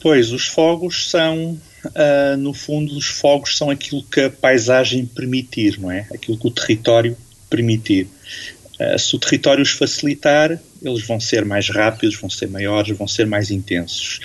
Pois, 0.00 0.32
os 0.32 0.46
fogos 0.46 1.08
são, 1.08 1.58
uh, 1.86 2.36
no 2.38 2.52
fundo, 2.52 2.96
os 2.96 3.06
fogos 3.06 3.56
são 3.56 3.70
aquilo 3.70 4.02
que 4.02 4.20
a 4.20 4.30
paisagem 4.30 5.06
permitir, 5.06 5.80
não 5.80 5.90
é? 5.90 6.06
Aquilo 6.12 6.38
que 6.38 6.46
o 6.46 6.50
território 6.50 7.16
permitir. 7.48 8.06
Uh, 8.78 8.98
se 8.98 9.16
o 9.16 9.18
território 9.18 9.62
os 9.62 9.70
facilitar, 9.70 10.60
eles 10.82 11.06
vão 11.06 11.18
ser 11.18 11.46
mais 11.46 11.70
rápidos, 11.70 12.16
vão 12.16 12.28
ser 12.28 12.48
maiores, 12.48 12.96
vão 12.96 13.08
ser 13.08 13.26
mais 13.26 13.50
intensos. 13.50 14.20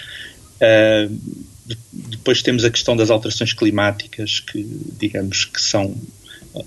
Uh, 0.55 1.15
depois 1.91 2.41
temos 2.41 2.63
a 2.63 2.69
questão 2.69 2.95
das 2.95 3.09
alterações 3.09 3.53
climáticas, 3.53 4.39
que 4.39 4.65
digamos 4.97 5.45
que 5.45 5.61
são 5.61 5.95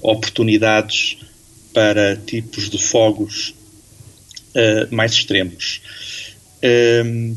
oportunidades 0.01 1.19
para 1.73 2.17
tipos 2.17 2.71
de 2.71 2.79
fogos 2.79 3.55
uh, 4.55 4.95
mais 4.95 5.13
extremos. 5.13 5.81
Um, 7.05 7.37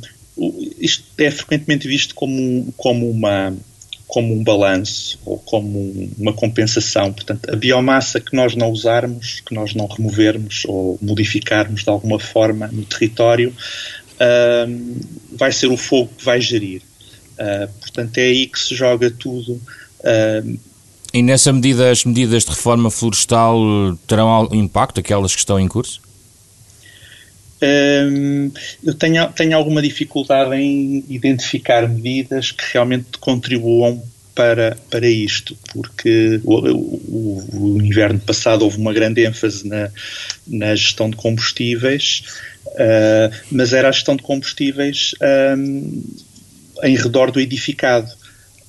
isto 0.79 1.03
é 1.17 1.31
frequentemente 1.31 1.87
visto 1.87 2.13
como, 2.13 2.71
como, 2.77 3.09
uma, 3.09 3.55
como 4.05 4.33
um 4.33 4.43
balanço 4.43 5.17
ou 5.25 5.39
como 5.39 6.11
uma 6.17 6.33
compensação. 6.33 7.13
Portanto, 7.13 7.49
a 7.49 7.55
biomassa 7.55 8.19
que 8.19 8.35
nós 8.35 8.55
não 8.55 8.69
usarmos, 8.69 9.41
que 9.45 9.55
nós 9.55 9.73
não 9.73 9.87
removermos 9.87 10.63
ou 10.65 10.99
modificarmos 11.01 11.83
de 11.83 11.89
alguma 11.89 12.19
forma 12.19 12.67
no 12.67 12.85
território, 12.85 13.55
um, 14.67 14.99
vai 15.31 15.51
ser 15.51 15.67
o 15.67 15.77
fogo 15.77 16.11
que 16.17 16.25
vai 16.25 16.41
gerir. 16.41 16.81
Uh, 17.39 17.71
portanto, 17.79 18.17
é 18.17 18.23
aí 18.23 18.47
que 18.47 18.59
se 18.59 18.75
joga 18.75 19.11
tudo. 19.11 19.61
Uh, 19.99 20.57
e 21.13 21.21
nessa 21.21 21.53
medida, 21.53 21.89
as 21.89 22.03
medidas 22.03 22.43
de 22.43 22.49
reforma 22.49 22.91
florestal 22.91 23.57
terão 24.05 24.49
impacto, 24.51 24.99
aquelas 24.99 25.33
que 25.33 25.39
estão 25.39 25.57
em 25.59 25.67
curso? 25.67 26.01
Um, 27.61 28.51
eu 28.83 28.93
tenho, 28.93 29.27
tenho 29.29 29.55
alguma 29.55 29.81
dificuldade 29.81 30.53
em 30.55 31.05
identificar 31.07 31.87
medidas 31.87 32.51
que 32.51 32.63
realmente 32.73 33.17
contribuam 33.17 34.03
para, 34.35 34.77
para 34.89 35.07
isto, 35.07 35.57
porque 35.71 36.41
o, 36.43 36.53
o, 36.53 37.75
o, 37.77 37.81
inverno 37.81 38.19
passado 38.19 38.63
houve 38.63 38.77
uma 38.77 38.91
grande 38.91 39.25
ênfase 39.25 39.65
na, 39.65 39.89
na 40.45 40.75
gestão 40.75 41.09
de 41.09 41.15
combustíveis, 41.15 42.23
uh, 42.67 43.33
mas 43.49 43.71
era 43.71 43.87
a 43.87 43.91
gestão 43.93 44.17
de 44.17 44.23
combustíveis 44.23 45.15
um, 45.57 46.03
em 46.83 46.95
redor 46.95 47.31
do 47.31 47.39
edificado 47.39 48.11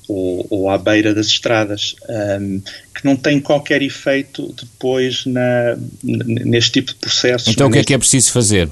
ou, 0.09 0.47
ou 0.51 0.71
à 0.71 0.79
beira 0.79 1.15
das 1.15 1.27
estradas, 1.27 1.97
um, 2.41 2.61
que 2.95 3.05
não 3.05 3.17
tem 3.17 3.41
qualquer 3.41 3.83
efeito 3.83 4.55
depois 4.61 5.27
na, 5.27 5.77
neste 6.03 6.73
tipo 6.73 6.93
de 6.93 6.99
processos. 6.99 7.49
Então 7.49 7.69
o 7.69 7.73
que 7.73 7.79
é 7.79 7.85
que 7.85 7.95
é 7.95 7.99
preciso 7.99 8.33
fazer? 8.33 8.69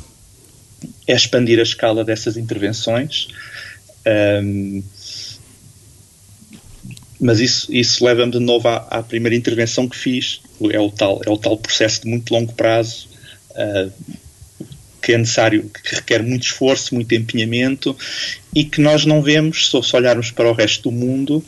É 1.06 1.14
expandir 1.14 1.58
a 1.58 1.62
escala 1.62 2.04
dessas 2.04 2.36
intervenções. 2.36 3.28
Um, 4.06 4.82
mas 7.20 7.40
isso, 7.40 7.72
isso 7.74 8.04
leva-me 8.04 8.32
de 8.32 8.38
novo 8.38 8.68
à, 8.68 8.76
à, 8.90 9.02
primeira 9.02 9.34
intervenção 9.34 9.88
que 9.88 9.96
fiz. 9.96 10.40
É 10.70 10.78
o 10.78 10.90
tal, 10.90 11.20
é 11.24 11.30
o 11.30 11.38
tal 11.38 11.56
processo 11.56 12.02
de 12.02 12.08
muito 12.08 12.32
longo 12.32 12.52
prazo. 12.52 13.08
Uh, 13.52 13.90
que 15.04 15.12
é 15.12 15.18
necessário, 15.18 15.70
que 15.70 15.96
requer 15.96 16.22
muito 16.22 16.44
esforço, 16.44 16.94
muito 16.94 17.14
empenhamento 17.14 17.96
e 18.54 18.64
que 18.64 18.80
nós 18.80 19.04
não 19.04 19.20
vemos, 19.20 19.70
se 19.70 19.96
olharmos 19.96 20.30
para 20.30 20.50
o 20.50 20.54
resto 20.54 20.90
do 20.90 20.92
mundo, 20.92 21.44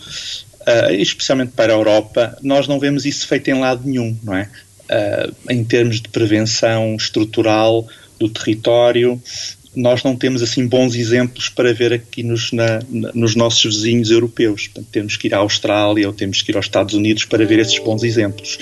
uh, 0.61 0.93
especialmente 0.93 1.53
para 1.53 1.73
a 1.73 1.77
Europa, 1.77 2.37
nós 2.43 2.69
não 2.69 2.79
vemos 2.79 3.07
isso 3.07 3.27
feito 3.27 3.49
em 3.49 3.59
lado 3.59 3.83
nenhum, 3.89 4.17
não 4.23 4.35
é? 4.35 4.51
Uh, 4.91 5.53
em 5.53 5.65
termos 5.65 6.01
de 6.01 6.09
prevenção 6.11 6.95
estrutural 6.97 7.89
do 8.21 8.29
território, 8.29 9.21
nós 9.75 10.03
não 10.03 10.17
temos 10.17 10.43
assim 10.43 10.67
bons 10.67 10.95
exemplos 10.95 11.49
para 11.49 11.73
ver 11.73 11.93
aqui 11.93 12.23
nos, 12.23 12.51
na, 12.51 12.81
nos 12.89 13.35
nossos 13.35 13.77
vizinhos 13.77 14.11
europeus. 14.11 14.71
Temos 14.91 15.17
que 15.17 15.29
ir 15.29 15.35
à 15.35 15.39
Austrália 15.39 16.07
ou 16.07 16.15
temos 16.15 16.41
que 16.41 16.51
ir 16.51 16.57
aos 16.57 16.67
Estados 16.67 16.95
Unidos 16.95 17.25
para 17.27 17.45
ver 17.45 17.59
esses 17.59 17.79
bons 17.79 18.03
exemplos. 18.03 18.59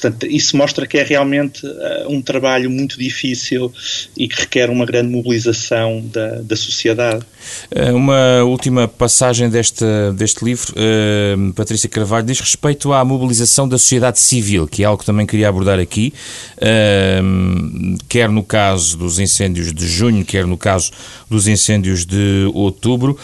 Portanto, 0.00 0.26
isso 0.28 0.56
mostra 0.56 0.86
que 0.86 0.96
é 0.96 1.02
realmente 1.02 1.66
uh, 1.66 2.08
um 2.08 2.22
trabalho 2.22 2.70
muito 2.70 2.96
difícil 2.96 3.72
e 4.16 4.28
que 4.28 4.42
requer 4.42 4.70
uma 4.70 4.86
grande 4.86 5.10
mobilização 5.10 6.00
da, 6.06 6.36
da 6.36 6.54
sociedade. 6.54 7.26
Eh, 7.68 7.90
uma 7.90 8.44
última 8.44 8.86
passagem 8.86 9.50
deste, 9.50 9.84
deste 10.14 10.44
livro, 10.44 10.72
uh, 10.72 11.52
Patrícia 11.52 11.88
Carvalho, 11.88 12.24
diz 12.24 12.38
respeito 12.38 12.92
à 12.92 13.04
mobilização 13.04 13.68
da 13.68 13.76
sociedade 13.76 14.20
civil, 14.20 14.68
que 14.68 14.84
é 14.84 14.86
algo 14.86 15.00
que 15.00 15.06
também 15.06 15.26
queria 15.26 15.48
abordar 15.48 15.80
aqui, 15.80 16.14
uh, 16.58 17.98
quer 18.08 18.28
no 18.28 18.44
caso 18.44 18.96
dos 18.96 19.18
incêndios 19.18 19.72
de 19.72 19.88
junho, 19.88 20.24
quer 20.24 20.46
no 20.46 20.56
caso 20.56 20.92
dos 21.28 21.48
incêndios 21.48 22.06
de 22.06 22.48
outubro. 22.54 23.18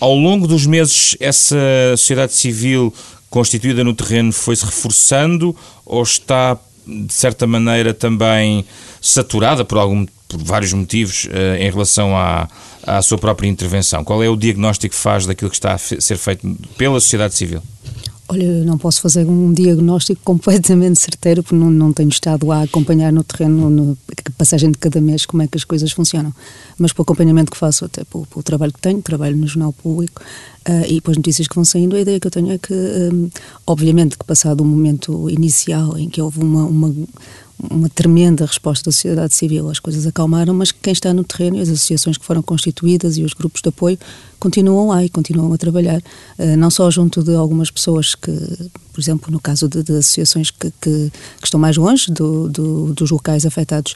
ao 0.00 0.14
longo 0.14 0.48
dos 0.48 0.66
meses, 0.66 1.16
essa 1.20 1.56
sociedade 1.96 2.32
civil 2.32 2.92
constituída 3.30 3.84
no 3.84 3.94
terreno 3.94 4.32
foi-se 4.32 4.64
reforçando 4.64 5.54
ou 5.84 6.02
está, 6.02 6.56
de 6.86 7.12
certa 7.12 7.46
maneira, 7.46 7.92
também 7.92 8.64
saturada 9.00 9.64
por, 9.64 9.78
algum, 9.78 10.06
por 10.26 10.42
vários 10.42 10.72
motivos 10.72 11.24
uh, 11.26 11.56
em 11.60 11.70
relação 11.70 12.16
à, 12.16 12.48
à 12.82 13.02
sua 13.02 13.18
própria 13.18 13.48
intervenção? 13.48 14.04
Qual 14.04 14.22
é 14.22 14.28
o 14.28 14.36
diagnóstico 14.36 14.94
que 14.94 15.00
faz 15.00 15.26
daquilo 15.26 15.50
que 15.50 15.56
está 15.56 15.74
a 15.74 15.78
ser 15.78 16.16
feito 16.16 16.48
pela 16.76 17.00
sociedade 17.00 17.34
civil? 17.34 17.62
Olha, 18.30 18.44
eu 18.44 18.64
não 18.64 18.76
posso 18.76 19.00
fazer 19.00 19.24
um 19.24 19.54
diagnóstico 19.54 20.20
completamente 20.22 21.00
certeiro, 21.00 21.42
porque 21.42 21.56
não, 21.56 21.70
não 21.70 21.94
tenho 21.94 22.10
estado 22.10 22.52
a 22.52 22.62
acompanhar 22.62 23.10
no 23.10 23.24
terreno, 23.24 23.70
na 23.70 23.96
passagem 24.36 24.70
de 24.70 24.76
cada 24.76 25.00
mês, 25.00 25.24
como 25.24 25.42
é 25.42 25.46
que 25.46 25.56
as 25.56 25.64
coisas 25.64 25.90
funcionam. 25.92 26.34
Mas 26.76 26.92
pelo 26.92 27.04
acompanhamento 27.04 27.50
que 27.50 27.56
faço, 27.56 27.86
até 27.86 28.04
pelo, 28.04 28.26
trabalho 28.42 28.70
que 28.70 28.80
tenho, 28.80 29.00
trabalho 29.00 29.34
no 29.34 29.46
Jornal 29.46 29.72
Público, 29.72 30.20
uh, 30.68 30.84
e 30.86 31.00
pelas 31.00 31.16
notícias 31.16 31.48
que 31.48 31.54
vão 31.54 31.64
saindo, 31.64 31.96
a 31.96 32.00
ideia 32.00 32.20
que 32.20 32.26
eu 32.26 32.30
tenho 32.30 32.52
é 32.52 32.58
que, 32.58 32.74
um, 32.74 33.30
obviamente, 33.66 34.18
que 34.18 34.26
passado 34.26 34.60
o 34.60 34.64
momento 34.64 35.30
inicial 35.30 35.96
em 35.96 36.10
que 36.10 36.20
houve 36.20 36.40
uma, 36.40 36.66
uma 36.66 36.94
uma 37.70 37.88
tremenda 37.88 38.46
resposta 38.46 38.90
da 38.90 38.92
sociedade 38.92 39.34
civil. 39.34 39.68
As 39.68 39.80
coisas 39.80 40.06
acalmaram, 40.06 40.54
mas 40.54 40.70
quem 40.70 40.92
está 40.92 41.12
no 41.12 41.24
terreno 41.24 41.56
e 41.56 41.60
as 41.60 41.68
associações 41.68 42.16
que 42.16 42.24
foram 42.24 42.42
constituídas 42.42 43.16
e 43.18 43.22
os 43.22 43.34
grupos 43.34 43.60
de 43.60 43.68
apoio 43.68 43.98
continuam 44.38 44.88
lá 44.88 45.04
e 45.04 45.08
continuam 45.08 45.52
a 45.52 45.58
trabalhar, 45.58 45.98
uh, 45.98 46.56
não 46.56 46.70
só 46.70 46.90
junto 46.90 47.22
de 47.22 47.34
algumas 47.34 47.70
pessoas 47.70 48.14
que, 48.14 48.30
por 48.98 49.02
exemplo, 49.02 49.30
no 49.30 49.38
caso 49.38 49.68
de, 49.68 49.80
de 49.84 49.92
associações 49.92 50.50
que, 50.50 50.72
que, 50.80 51.12
que, 51.40 51.44
estão 51.44 51.60
mais 51.60 51.76
longe 51.76 52.10
do, 52.10 52.48
do, 52.48 52.92
dos 52.92 53.12
locais 53.12 53.46
afetados, 53.46 53.94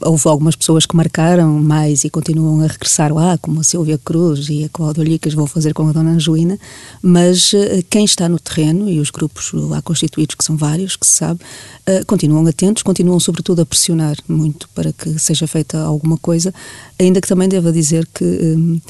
houve 0.00 0.26
algumas 0.26 0.56
pessoas 0.56 0.86
que 0.86 0.96
marcaram 0.96 1.60
mais 1.60 2.02
e 2.02 2.08
continuam 2.08 2.62
a 2.62 2.66
regressar 2.66 3.12
lá, 3.12 3.36
como 3.36 3.60
a 3.60 3.62
Silvia 3.62 3.98
Cruz 4.02 4.48
e 4.48 4.64
a 4.64 4.70
Cláudia 4.70 5.02
Olicas 5.02 5.34
vão 5.34 5.46
fazer 5.46 5.74
com 5.74 5.86
a 5.86 5.92
Dona 5.92 6.12
Angelina, 6.12 6.58
mas 7.02 7.52
uh, 7.52 7.84
quem 7.90 8.06
está 8.06 8.26
no 8.26 8.40
terreno 8.40 8.88
e 8.88 8.98
os 9.00 9.10
grupos 9.10 9.50
lá 9.52 9.82
constituídos, 9.82 10.34
que 10.34 10.44
são 10.44 10.56
vários, 10.56 10.96
que 10.96 11.06
se 11.06 11.12
sabe, 11.12 11.40
uh, 11.86 12.06
continuam 12.06 12.46
atentos, 12.46 12.82
continuam 12.82 13.20
sobretudo 13.20 13.60
a 13.60 13.66
pressionar 13.66 14.16
muito 14.26 14.66
para 14.70 14.94
que 14.94 15.18
seja 15.18 15.46
feita 15.46 15.78
alguma 15.78 16.16
coisa, 16.16 16.54
ainda 16.98 17.20
que 17.20 17.28
também 17.28 17.50
deva 17.50 17.70
dizer 17.70 18.08
que 18.14 18.80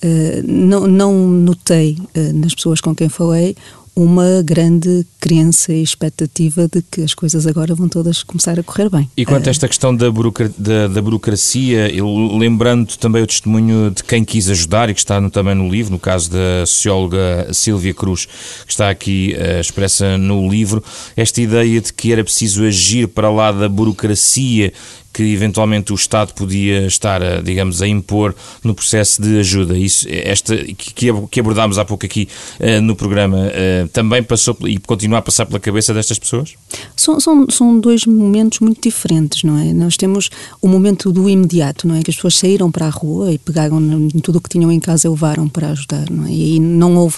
Uh, 0.00 0.46
não, 0.46 0.86
não 0.86 1.12
notei 1.28 1.98
uh, 2.16 2.32
nas 2.32 2.54
pessoas 2.54 2.80
com 2.80 2.94
quem 2.94 3.08
falei 3.08 3.56
uma 3.98 4.42
grande 4.44 5.04
crença 5.18 5.72
e 5.72 5.82
expectativa 5.82 6.68
de 6.68 6.80
que 6.82 7.02
as 7.02 7.14
coisas 7.14 7.48
agora 7.48 7.74
vão 7.74 7.88
todas 7.88 8.22
começar 8.22 8.56
a 8.56 8.62
correr 8.62 8.88
bem. 8.88 9.10
E 9.16 9.26
quanto 9.26 9.48
a 9.48 9.50
esta 9.50 9.66
questão 9.66 9.94
da, 9.94 10.08
burocracia, 10.08 10.54
da, 10.56 10.86
da 10.86 11.02
burocracia 11.02 11.90
lembrando 12.38 12.96
também 12.96 13.24
o 13.24 13.26
testemunho 13.26 13.90
de 13.90 14.04
quem 14.04 14.24
quis 14.24 14.48
ajudar 14.48 14.88
e 14.88 14.94
que 14.94 15.00
está 15.00 15.20
no, 15.20 15.30
também 15.30 15.56
no 15.56 15.68
livro, 15.68 15.90
no 15.90 15.98
caso 15.98 16.30
da 16.30 16.64
socióloga 16.64 17.48
Silvia 17.52 17.92
Cruz, 17.92 18.26
que 18.64 18.70
está 18.70 18.88
aqui 18.88 19.34
uh, 19.36 19.60
expressa 19.60 20.16
no 20.16 20.48
livro, 20.48 20.82
esta 21.16 21.40
ideia 21.40 21.80
de 21.80 21.92
que 21.92 22.12
era 22.12 22.22
preciso 22.22 22.64
agir 22.64 23.08
para 23.08 23.28
lá 23.28 23.50
da 23.50 23.68
burocracia 23.68 24.72
que 25.18 25.32
eventualmente 25.32 25.92
o 25.92 25.96
Estado 25.96 26.32
podia 26.32 26.86
estar, 26.86 27.20
a, 27.20 27.40
digamos, 27.40 27.82
a 27.82 27.88
impor 27.88 28.36
no 28.62 28.72
processo 28.72 29.20
de 29.20 29.40
ajuda. 29.40 29.76
Isso, 29.76 30.06
esta 30.08 30.56
que 30.56 31.40
abordámos 31.40 31.76
há 31.76 31.84
pouco 31.84 32.06
aqui 32.06 32.28
uh, 32.60 32.80
no 32.80 32.94
programa, 32.94 33.36
uh, 33.36 33.88
também 33.88 34.22
passou 34.22 34.56
e 34.64 34.78
continua 34.78 35.18
a 35.18 35.22
passar 35.22 35.44
pela 35.44 35.58
cabeça 35.58 35.92
destas 35.92 36.20
pessoas? 36.20 36.54
São, 36.94 37.18
são, 37.18 37.50
são 37.50 37.80
dois 37.80 38.06
momentos 38.06 38.60
muito 38.60 38.80
diferentes, 38.80 39.42
não 39.42 39.58
é? 39.58 39.72
Nós 39.72 39.96
temos 39.96 40.30
o 40.62 40.68
momento 40.68 41.10
do 41.10 41.28
imediato, 41.28 41.88
não 41.88 41.96
é? 41.96 42.02
Que 42.04 42.10
as 42.10 42.14
pessoas 42.14 42.36
saíram 42.36 42.70
para 42.70 42.86
a 42.86 42.90
rua 42.90 43.32
e 43.32 43.38
pegaram 43.38 43.80
tudo 44.22 44.36
o 44.36 44.40
que 44.40 44.48
tinham 44.48 44.70
em 44.70 44.78
casa 44.78 45.08
e 45.08 45.10
levaram 45.10 45.48
para 45.48 45.70
ajudar, 45.70 46.08
não 46.08 46.26
é? 46.26 46.30
E 46.30 46.60
não 46.60 46.94
houve, 46.94 47.16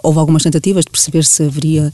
houve 0.00 0.20
algumas 0.20 0.44
tentativas 0.44 0.84
de 0.84 0.92
perceber 0.92 1.24
se 1.24 1.42
haveria 1.42 1.92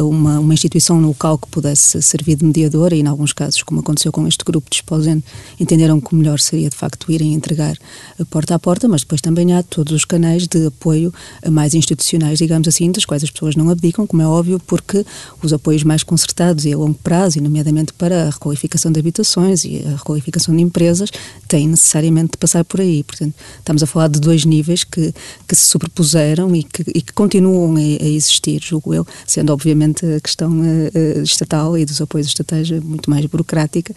uma, 0.00 0.40
uma 0.40 0.54
instituição 0.54 1.00
local 1.00 1.38
que 1.38 1.46
pudesse 1.46 2.02
servir 2.02 2.34
de 2.34 2.44
mediadora 2.44 2.96
e, 2.96 3.00
em 3.00 3.06
alguns 3.06 3.32
casos, 3.32 3.62
como 3.62 3.78
aconteceu 3.78 4.10
com 4.10 4.26
este 4.26 4.44
grupo 4.44 4.68
de 4.68 4.76
Esposende, 4.88 5.22
entenderam 5.60 6.00
que 6.00 6.14
o 6.14 6.16
melhor 6.16 6.40
seria, 6.40 6.70
de 6.70 6.76
facto, 6.76 7.12
irem 7.12 7.34
entregar 7.34 7.76
porta 8.30 8.54
a 8.54 8.58
porta, 8.58 8.88
mas 8.88 9.02
depois 9.02 9.20
também 9.20 9.52
há 9.52 9.62
todos 9.62 9.92
os 9.92 10.04
canais 10.06 10.46
de 10.46 10.66
apoio 10.66 11.12
mais 11.50 11.74
institucionais, 11.74 12.38
digamos 12.38 12.66
assim, 12.66 12.90
das 12.90 13.04
quais 13.04 13.22
as 13.22 13.30
pessoas 13.30 13.54
não 13.54 13.68
abdicam, 13.68 14.06
como 14.06 14.22
é 14.22 14.26
óbvio, 14.26 14.58
porque 14.66 15.04
os 15.42 15.52
apoios 15.52 15.84
mais 15.84 16.02
concertados 16.02 16.64
e 16.64 16.72
a 16.72 16.76
longo 16.76 16.94
prazo, 16.94 17.36
e 17.36 17.40
nomeadamente 17.42 17.92
para 17.92 18.28
a 18.28 18.30
requalificação 18.30 18.90
de 18.90 18.98
habitações 18.98 19.64
e 19.66 19.82
a 19.86 19.96
requalificação 19.96 20.56
de 20.56 20.62
empresas, 20.62 21.10
têm 21.46 21.68
necessariamente 21.68 22.32
de 22.32 22.38
passar 22.38 22.64
por 22.64 22.80
aí. 22.80 23.04
Portanto, 23.04 23.34
estamos 23.58 23.82
a 23.82 23.86
falar 23.86 24.08
de 24.08 24.20
dois 24.20 24.46
níveis 24.46 24.84
que, 24.84 25.12
que 25.46 25.54
se 25.54 25.66
sobrepuseram 25.66 26.56
e 26.56 26.62
que, 26.62 26.82
e 26.94 27.02
que 27.02 27.12
continuam 27.12 27.76
a, 27.76 27.78
a, 27.78 28.08
existir, 28.08 28.62
julgo 28.62 28.94
eu, 28.94 29.06
sendo 29.26 29.52
obviamente 29.52 30.06
a 30.06 30.20
questão 30.20 30.50
uh, 30.50 31.22
estatal 31.22 31.76
e 31.76 31.84
dos 31.84 32.00
apoios 32.00 32.26
estatais 32.26 32.70
muito 32.70 33.10
mais 33.10 33.26
burocrática, 33.26 33.94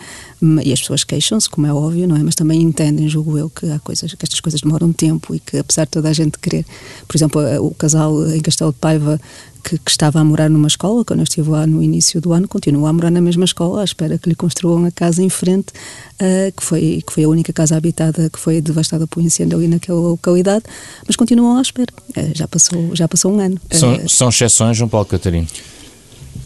e 0.63 0.70
as 0.73 0.79
pessoas 0.79 1.03
queixam-se, 1.03 1.49
como 1.49 1.67
é 1.67 1.73
óbvio, 1.73 2.07
não 2.07 2.15
é? 2.15 2.23
Mas 2.23 2.35
também 2.35 2.61
entendem, 2.61 3.07
julgo 3.07 3.37
eu, 3.37 3.49
que 3.49 3.69
há 3.69 3.79
coisas, 3.79 4.13
que 4.13 4.25
estas 4.25 4.39
coisas 4.39 4.61
demoram 4.61 4.91
tempo 4.91 5.33
e 5.35 5.39
que 5.39 5.57
apesar 5.57 5.85
de 5.85 5.91
toda 5.91 6.09
a 6.09 6.13
gente 6.13 6.37
querer, 6.39 6.65
por 7.07 7.17
exemplo, 7.17 7.41
o 7.65 7.71
casal 7.73 8.27
em 8.29 8.41
Castelo 8.41 8.71
de 8.71 8.79
Paiva 8.79 9.19
que, 9.63 9.77
que, 9.77 9.91
estava 9.91 10.19
a 10.19 10.23
morar 10.23 10.49
numa 10.49 10.67
escola, 10.67 11.05
quando 11.05 11.19
eu 11.19 11.23
estive 11.23 11.49
lá 11.49 11.65
no 11.65 11.81
início 11.81 12.19
do 12.19 12.33
ano, 12.33 12.47
continua 12.47 12.89
a 12.89 12.93
morar 12.93 13.11
na 13.11 13.21
mesma 13.21 13.45
escola, 13.45 13.81
à 13.81 13.83
espera 13.83 14.17
que 14.17 14.27
lhe 14.27 14.35
construam 14.35 14.85
a 14.85 14.91
casa 14.91 15.21
em 15.21 15.29
frente, 15.29 15.71
uh, 16.19 16.51
que, 16.55 16.63
foi, 16.63 17.03
que 17.05 17.13
foi 17.13 17.23
a 17.23 17.29
única 17.29 17.53
casa 17.53 17.77
habitada 17.77 18.29
que 18.29 18.39
foi 18.39 18.61
devastada 18.61 19.07
por 19.07 19.21
incêndio 19.21 19.57
ali 19.57 19.67
naquela 19.67 19.99
localidade, 19.99 20.65
mas 21.05 21.15
continuam 21.15 21.57
à 21.57 21.61
espera. 21.61 21.91
Uh, 22.09 22.31
já, 22.35 22.47
passou, 22.47 22.95
já 22.95 23.07
passou 23.07 23.33
um 23.33 23.39
ano. 23.39 23.59
São, 23.71 23.95
uh, 23.95 24.09
são 24.09 24.29
exceções, 24.29 24.77
João 24.77 24.89
Paulo 24.89 25.05
Catarino? 25.05 25.47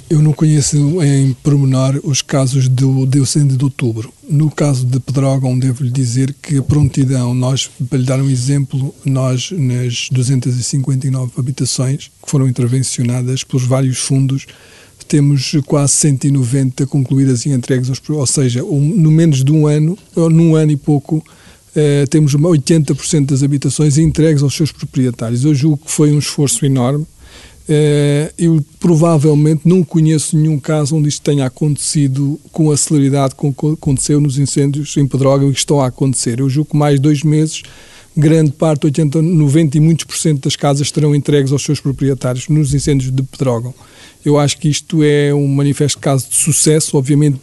Eu 0.08 0.22
não 0.22 0.34
conheço 0.34 0.78
em 1.04 1.34
pormenor 1.42 2.00
os 2.04 2.22
casos 2.22 2.68
do, 2.68 3.08
do 3.08 3.18
incêndio 3.18 3.58
de 3.58 3.64
outubro. 3.64 4.14
No 4.30 4.52
caso 4.52 4.86
de 4.86 5.00
Pedrógão, 5.00 5.58
devo-lhe 5.58 5.90
dizer 5.90 6.36
que 6.42 6.58
a 6.58 6.62
prontidão, 6.62 7.34
nós, 7.34 7.68
para 7.90 7.98
lhe 7.98 8.06
dar 8.06 8.22
um 8.22 8.30
exemplo, 8.30 8.94
nós, 9.04 9.50
nas 9.52 10.08
259 10.12 11.32
habitações 11.38 12.12
que 12.22 12.30
foram 12.30 12.48
intervencionadas 12.48 13.44
pelos 13.44 13.66
vários 13.66 13.98
fundos, 13.98 14.46
temos 15.08 15.54
quase 15.66 15.94
190 15.94 16.86
concluídas 16.86 17.46
e 17.46 17.50
entregues, 17.50 17.90
aos, 17.90 18.02
ou 18.08 18.28
seja, 18.28 18.64
um, 18.64 18.80
no 18.80 19.10
menos 19.12 19.44
de 19.44 19.52
um 19.52 19.66
ano, 19.66 19.98
ou 20.16 20.30
num 20.30 20.56
ano 20.56 20.72
e 20.72 20.78
pouco, 20.78 21.24
eh, 21.76 22.06
temos 22.10 22.34
80% 22.36 23.26
das 23.26 23.44
habitações 23.44 23.98
entregues 23.98 24.42
aos 24.42 24.56
seus 24.56 24.72
proprietários. 24.72 25.44
Eu 25.44 25.54
julgo 25.54 25.78
que 25.78 25.92
foi 25.92 26.12
um 26.12 26.20
esforço 26.20 26.66
enorme 26.66 27.06
eu 28.38 28.64
provavelmente 28.80 29.62
não 29.66 29.84
conheço 29.84 30.38
nenhum 30.38 30.60
caso 30.60 30.96
onde 30.96 31.10
isto 31.10 31.22
tenha 31.22 31.46
acontecido 31.46 32.40
com 32.52 32.72
a 32.72 32.78
celeridade 32.78 33.34
com 33.36 33.54
que 33.54 33.74
aconteceu 33.74 34.22
nos 34.22 34.38
incêndios 34.38 34.96
em 34.98 35.08
Pedrógão 35.08 35.50
e 35.50 35.54
que 35.54 35.60
estão 35.60 35.82
a 35.82 35.88
acontecer. 35.88 36.40
Eu 36.40 36.50
julgo 36.50 36.72
que 36.72 36.78
mais 36.78 37.00
dois 37.00 37.24
meses, 37.24 37.64
grande 38.16 38.52
parte, 38.52 38.86
80, 38.86 39.22
90 39.22 39.78
e 39.78 39.80
muitos 39.80 40.06
por 40.06 40.16
cento 40.16 40.44
das 40.44 40.56
casas 40.56 40.86
estarão 40.88 41.16
entregues 41.16 41.52
aos 41.52 41.64
seus 41.64 41.80
proprietários 41.80 42.48
nos 42.50 42.74
incêndios 42.74 43.12
de 43.12 43.24
Pedrógão. 43.24 43.74
Eu 44.24 44.38
acho 44.38 44.58
que 44.58 44.70
isto 44.70 45.04
é 45.04 45.34
um 45.34 45.48
manifesto 45.48 46.00
caso 46.00 46.28
de 46.30 46.36
sucesso, 46.36 46.98
obviamente 46.98 47.40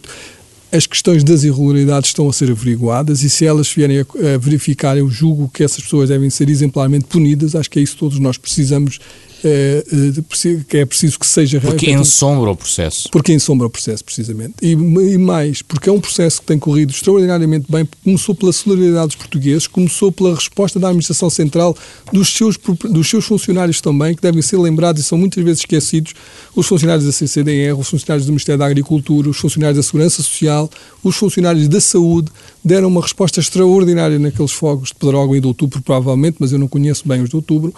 as 0.73 0.87
questões 0.87 1.23
das 1.23 1.43
irregularidades 1.43 2.09
estão 2.09 2.27
a 2.27 2.33
ser 2.33 2.49
averiguadas 2.49 3.21
e 3.21 3.29
se 3.29 3.45
elas 3.45 3.71
vierem 3.71 3.99
a, 3.99 4.37
verificar, 4.39 4.97
eu 4.97 5.07
julgo 5.07 5.47
que 5.47 5.63
essas 5.63 5.83
pessoas 5.83 6.09
devem 6.09 6.31
ser 6.31 6.49
exemplarmente 6.49 7.05
punidas. 7.05 7.53
Acho 7.53 7.69
que 7.69 7.77
é 7.77 7.83
isso 7.83 7.93
que 7.93 7.99
todos 7.99 8.17
nós 8.17 8.39
precisamos 8.39 8.99
que 10.67 10.77
é 10.77 10.85
preciso 10.85 11.19
que 11.19 11.27
seja... 11.27 11.59
Porque 11.59 11.91
ensombra 11.91 12.51
o 12.51 12.55
processo. 12.55 13.09
Porque 13.11 13.33
ensombra 13.33 13.67
o 13.67 13.69
processo, 13.69 14.03
precisamente. 14.03 14.55
E, 14.61 14.71
e, 14.71 15.17
mais, 15.17 15.61
porque 15.61 15.89
é 15.89 15.91
um 15.91 15.99
processo 15.99 16.39
que 16.41 16.47
tem 16.47 16.57
corrido 16.57 16.91
extraordinariamente 16.91 17.65
bem, 17.69 17.87
começou 18.03 18.33
pela 18.33 18.53
solidariedade 18.53 19.07
dos 19.07 19.15
portugueses, 19.15 19.67
começou 19.67 20.11
pela 20.11 20.33
resposta 20.33 20.79
da 20.79 20.87
Administração 20.87 21.29
Central, 21.29 21.75
dos 22.11 22.29
seus, 22.29 22.57
dos 22.57 23.09
seus 23.09 23.25
funcionários 23.25 23.81
também, 23.81 24.15
que 24.15 24.21
devem 24.21 24.41
ser 24.41 24.57
lembrados 24.57 25.01
e 25.01 25.05
são 25.05 25.17
muitas 25.17 25.43
vezes 25.43 25.59
esquecidos, 25.59 26.13
os 26.55 26.65
funcionários 26.65 27.05
da 27.05 27.11
CCDR, 27.11 27.77
os 27.77 27.89
funcionários 27.89 28.25
do 28.25 28.31
Ministério 28.31 28.59
da 28.59 28.65
Agricultura, 28.65 29.29
os 29.29 29.37
funcionários 29.37 29.77
da 29.77 29.83
Segurança 29.83 30.23
Social, 30.23 30.69
os 31.03 31.15
funcionários 31.15 31.67
da 31.67 31.81
Saúde, 31.81 32.31
deram 32.63 32.87
uma 32.87 33.01
resposta 33.01 33.39
extraordinária 33.39 34.17
naqueles 34.17 34.51
fogos 34.51 34.89
de 34.89 34.95
Pedrógão 34.95 35.35
e 35.35 35.41
de 35.41 35.47
outubro, 35.47 35.81
provavelmente, 35.81 36.37
mas 36.39 36.51
eu 36.51 36.59
não 36.59 36.67
conheço 36.67 37.07
bem 37.07 37.21
os 37.21 37.29
de 37.29 37.35
outubro, 37.35 37.73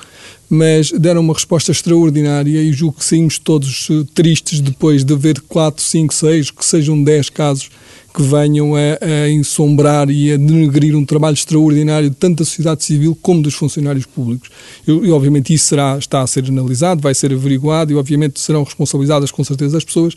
mas 0.49 0.91
deram 0.91 1.21
uma 1.21 1.33
resposta 1.33 1.71
extraordinária 1.71 2.61
e 2.61 2.71
julgo 2.71 2.99
que 2.99 3.05
saímos 3.05 3.39
todos 3.39 3.87
eh, 3.89 4.05
tristes 4.13 4.59
depois 4.59 5.03
de 5.03 5.15
ver 5.15 5.41
4, 5.41 5.83
5, 5.83 6.13
6, 6.13 6.51
que 6.51 6.65
sejam 6.65 7.01
10 7.03 7.29
casos 7.29 7.69
que 8.15 8.21
venham 8.21 8.73
a, 8.75 8.79
a 8.79 9.29
ensombrar 9.29 10.09
e 10.09 10.31
a 10.31 10.37
denegrir 10.37 10.95
um 10.95 11.03
trabalho 11.03 11.33
extraordinário 11.33 12.09
tanto 12.11 12.37
da 12.37 12.45
sociedade 12.45 12.83
civil 12.83 13.17
como 13.21 13.41
dos 13.41 13.55
funcionários 13.55 14.05
públicos. 14.05 14.49
E, 14.87 15.11
obviamente 15.11 15.53
isso 15.53 15.65
será, 15.65 15.97
está 15.97 16.21
a 16.21 16.27
ser 16.27 16.45
analisado, 16.45 17.01
vai 17.01 17.13
ser 17.13 17.33
averiguado 17.33 17.91
e 17.91 17.95
obviamente 17.95 18.39
serão 18.39 18.63
responsabilizadas 18.63 19.31
com 19.31 19.43
certeza 19.43 19.77
as 19.77 19.83
pessoas, 19.83 20.13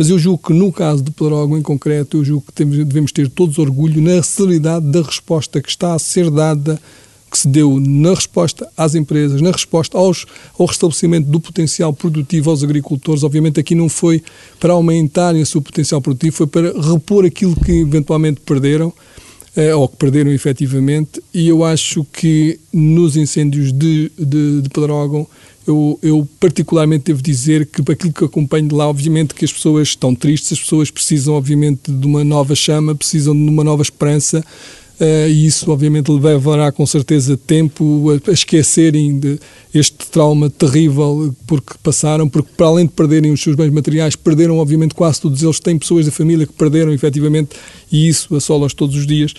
mas 0.00 0.08
eu 0.08 0.18
julgo 0.18 0.46
que 0.46 0.54
no 0.54 0.72
caso 0.72 1.02
de 1.02 1.10
Pedrógão 1.10 1.58
em 1.58 1.60
concreto, 1.60 2.16
eu 2.16 2.24
julgo 2.24 2.46
que 2.46 2.54
temos, 2.54 2.74
devemos 2.78 3.12
ter 3.12 3.28
todos 3.28 3.58
orgulho 3.58 4.00
na 4.00 4.22
celeridade 4.22 4.86
da 4.86 5.02
resposta 5.02 5.60
que 5.60 5.68
está 5.68 5.92
a 5.92 5.98
ser 5.98 6.30
dada 6.30 6.80
que 7.30 7.38
se 7.38 7.46
deu 7.46 7.78
na 7.78 8.14
resposta 8.14 8.66
às 8.74 8.94
empresas, 8.94 9.42
na 9.42 9.50
resposta 9.50 9.98
aos, 9.98 10.24
ao 10.58 10.64
restabelecimento 10.64 11.28
do 11.28 11.38
potencial 11.38 11.92
produtivo 11.92 12.48
aos 12.48 12.64
agricultores. 12.64 13.22
Obviamente 13.22 13.60
aqui 13.60 13.74
não 13.74 13.90
foi 13.90 14.22
para 14.58 14.72
aumentarem 14.72 15.42
o 15.42 15.46
seu 15.46 15.60
potencial 15.60 16.00
produtivo, 16.00 16.34
foi 16.34 16.46
para 16.46 16.72
repor 16.80 17.26
aquilo 17.26 17.54
que 17.54 17.70
eventualmente 17.70 18.40
perderam, 18.40 18.90
eh, 19.54 19.74
ou 19.74 19.86
que 19.86 19.96
perderam 19.96 20.32
efetivamente, 20.32 21.22
e 21.34 21.46
eu 21.46 21.62
acho 21.62 22.06
que 22.10 22.58
nos 22.72 23.18
incêndios 23.18 23.70
de, 23.70 24.10
de, 24.18 24.62
de 24.62 24.68
Pedrógão, 24.70 25.26
eu, 25.66 25.98
eu, 26.02 26.28
particularmente 26.38 27.04
devo 27.04 27.22
dizer 27.22 27.66
que 27.66 27.82
para 27.82 27.94
aquilo 27.94 28.12
que 28.12 28.24
acompanho 28.24 28.68
de 28.68 28.74
lá, 28.74 28.88
obviamente 28.88 29.34
que 29.34 29.44
as 29.44 29.52
pessoas 29.52 29.88
estão 29.88 30.14
tristes, 30.14 30.52
as 30.52 30.60
pessoas 30.60 30.90
precisam 30.90 31.34
obviamente 31.34 31.90
de 31.90 32.06
uma 32.06 32.24
nova 32.24 32.54
chama, 32.54 32.94
precisam 32.94 33.34
de 33.34 33.42
uma 33.42 33.62
nova 33.62 33.82
esperança, 33.82 34.44
Uh, 35.00 35.30
e 35.30 35.46
isso 35.46 35.70
obviamente 35.70 36.10
levará 36.10 36.70
com 36.70 36.84
certeza 36.84 37.34
tempo 37.34 38.10
a, 38.10 38.30
a 38.30 38.34
esquecerem 38.34 39.18
este 39.72 40.06
trauma 40.10 40.50
terrível 40.50 41.34
porque 41.46 41.72
passaram, 41.82 42.28
porque 42.28 42.50
para 42.54 42.66
além 42.66 42.84
de 42.84 42.92
perderem 42.92 43.32
os 43.32 43.42
seus 43.42 43.56
bens 43.56 43.72
materiais, 43.72 44.14
perderam 44.14 44.58
obviamente 44.58 44.94
quase 44.94 45.18
todos 45.18 45.42
eles, 45.42 45.58
têm 45.58 45.78
pessoas 45.78 46.04
da 46.04 46.12
família 46.12 46.46
que 46.46 46.52
perderam 46.52 46.92
efetivamente 46.92 47.56
e 47.90 48.08
isso 48.08 48.36
assola-os 48.36 48.74
todos 48.74 48.94
os 48.94 49.06
dias, 49.06 49.32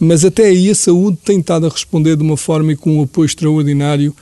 mas 0.00 0.24
até 0.24 0.46
aí 0.46 0.70
a 0.70 0.74
saúde 0.74 1.18
tem 1.22 1.40
estado 1.40 1.66
a 1.66 1.68
responder 1.68 2.16
de 2.16 2.22
uma 2.22 2.38
forma 2.38 2.72
e 2.72 2.76
com 2.76 2.96
um 2.96 3.02
apoio 3.02 3.26
extraordinário, 3.26 4.16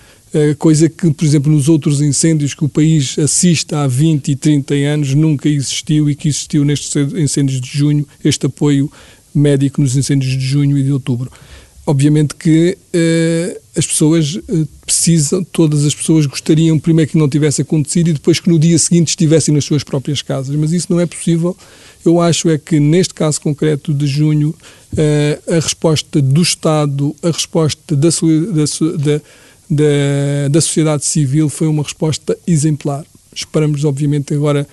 coisa 0.59 0.89
que, 0.89 1.11
por 1.13 1.25
exemplo, 1.25 1.53
nos 1.53 1.69
outros 1.69 2.01
incêndios 2.01 2.55
que 2.55 2.65
o 2.65 2.69
país 2.69 3.19
assiste 3.19 3.75
há 3.75 3.87
20 3.87 4.31
e 4.31 4.37
30 4.37 4.75
anos 4.75 5.15
nunca 5.15 5.49
existiu 5.49 6.09
e 6.09 6.15
que 6.15 6.29
existiu 6.29 6.65
nestes 6.65 6.95
incêndios 7.15 7.61
de 7.61 7.69
junho, 7.69 8.07
este 8.25 8.47
apoio 8.47 8.91
médico 9.35 9.81
nos 9.81 9.97
incêndios 9.97 10.33
de 10.33 10.45
junho 10.45 10.77
e 10.79 10.83
de 10.83 10.93
outubro. 10.93 11.31
Obviamente 11.87 12.35
que 12.35 12.77
uh, 12.95 13.61
as 13.77 13.87
pessoas 13.87 14.37
uh, 14.37 14.69
precisam, 14.85 15.43
todas 15.43 15.85
as 15.85 15.95
pessoas 15.95 16.27
gostariam 16.27 16.79
primeiro 16.79 17.11
que 17.11 17.19
não 17.19 17.29
tivesse 17.29 17.63
acontecido 17.63 18.09
e 18.11 18.13
depois 18.13 18.39
que 18.39 18.49
no 18.49 18.59
dia 18.59 18.79
seguinte 18.79 19.09
estivessem 19.09 19.55
nas 19.55 19.65
suas 19.65 19.83
próprias 19.83 20.23
casas, 20.23 20.55
mas 20.55 20.73
isso 20.73 20.87
não 20.91 21.01
é 21.01 21.07
possível. 21.07 21.57
Eu 22.05 22.21
acho 22.21 22.49
é 22.49 22.59
que 22.59 22.79
neste 22.79 23.15
caso 23.15 23.41
concreto 23.41 23.93
de 23.93 24.07
junho, 24.07 24.51
uh, 24.51 25.53
a 25.53 25.55
resposta 25.55 26.21
do 26.21 26.43
Estado, 26.43 27.17
a 27.23 27.31
resposta 27.31 27.97
da, 27.97 28.09
da, 28.09 28.97
da, 28.97 29.23
da 29.71 30.61
sociedade 30.61 31.05
civil 31.05 31.49
foi 31.49 31.69
uma 31.69 31.83
resposta 31.83 32.37
exemplar. 32.47 33.05
Esperamos, 33.33 33.85
obviamente, 33.85 34.35
agora 34.35 34.67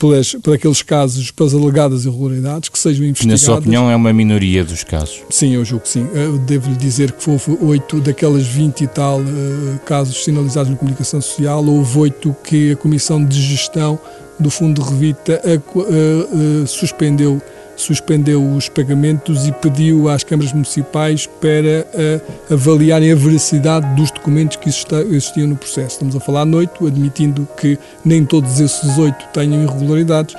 pelas, 0.00 0.32
por 0.32 0.54
aqueles 0.54 0.82
casos, 0.82 1.30
pelas 1.30 1.54
alegadas 1.54 2.06
irregularidades, 2.06 2.70
que 2.70 2.78
sejam 2.78 3.04
investigadas. 3.04 3.42
Na 3.42 3.46
sua 3.46 3.58
opinião, 3.58 3.90
é 3.90 3.94
uma 3.94 4.12
minoria 4.12 4.64
dos 4.64 4.82
casos? 4.82 5.20
Sim, 5.28 5.54
eu 5.54 5.64
julgo 5.64 5.84
que 5.84 5.90
sim. 5.90 6.06
Devo-lhe 6.46 6.76
dizer 6.76 7.12
que 7.12 7.28
houve 7.28 7.58
oito 7.60 8.00
daquelas 8.00 8.46
20 8.46 8.80
e 8.80 8.86
tal 8.86 9.20
uh, 9.20 9.78
casos 9.84 10.24
sinalizados 10.24 10.70
na 10.70 10.76
comunicação 10.76 11.20
social, 11.20 11.62
houve 11.64 11.98
oito 11.98 12.34
que 12.42 12.72
a 12.72 12.76
Comissão 12.76 13.22
de 13.22 13.40
Gestão 13.40 14.00
do 14.38 14.50
Fundo 14.50 14.82
de 14.82 14.88
Revita 14.88 15.40
uh, 15.44 15.80
uh, 15.80 16.66
suspendeu 16.66 17.40
suspendeu 17.80 18.44
os 18.44 18.68
pagamentos 18.68 19.46
e 19.46 19.52
pediu 19.52 20.08
às 20.08 20.22
câmaras 20.22 20.52
municipais 20.52 21.26
para 21.26 21.86
uh, 21.94 22.54
avaliarem 22.54 23.10
a 23.10 23.14
veracidade 23.14 23.94
dos 23.96 24.10
documentos 24.10 24.56
que 24.56 24.68
existiam 24.68 25.48
no 25.48 25.56
processo. 25.56 25.94
Estamos 25.94 26.14
a 26.14 26.20
falar 26.20 26.44
noite, 26.44 26.72
admitindo 26.86 27.48
que 27.58 27.78
nem 28.04 28.24
todos 28.24 28.60
esses 28.60 28.98
oito 28.98 29.24
tenham 29.32 29.62
irregularidades. 29.62 30.34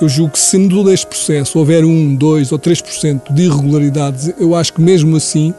Eu 0.00 0.08
julgo 0.08 0.32
que 0.32 0.38
se 0.38 0.56
no 0.56 0.90
este 0.90 1.06
processo 1.06 1.58
houver 1.58 1.84
um, 1.84 2.14
dois 2.14 2.52
ou 2.52 2.58
três 2.58 2.80
por 2.80 2.92
cento 2.92 3.32
de 3.32 3.42
irregularidades, 3.42 4.32
eu 4.38 4.54
acho 4.54 4.72
que 4.72 4.80
mesmo 4.80 5.16
assim 5.16 5.54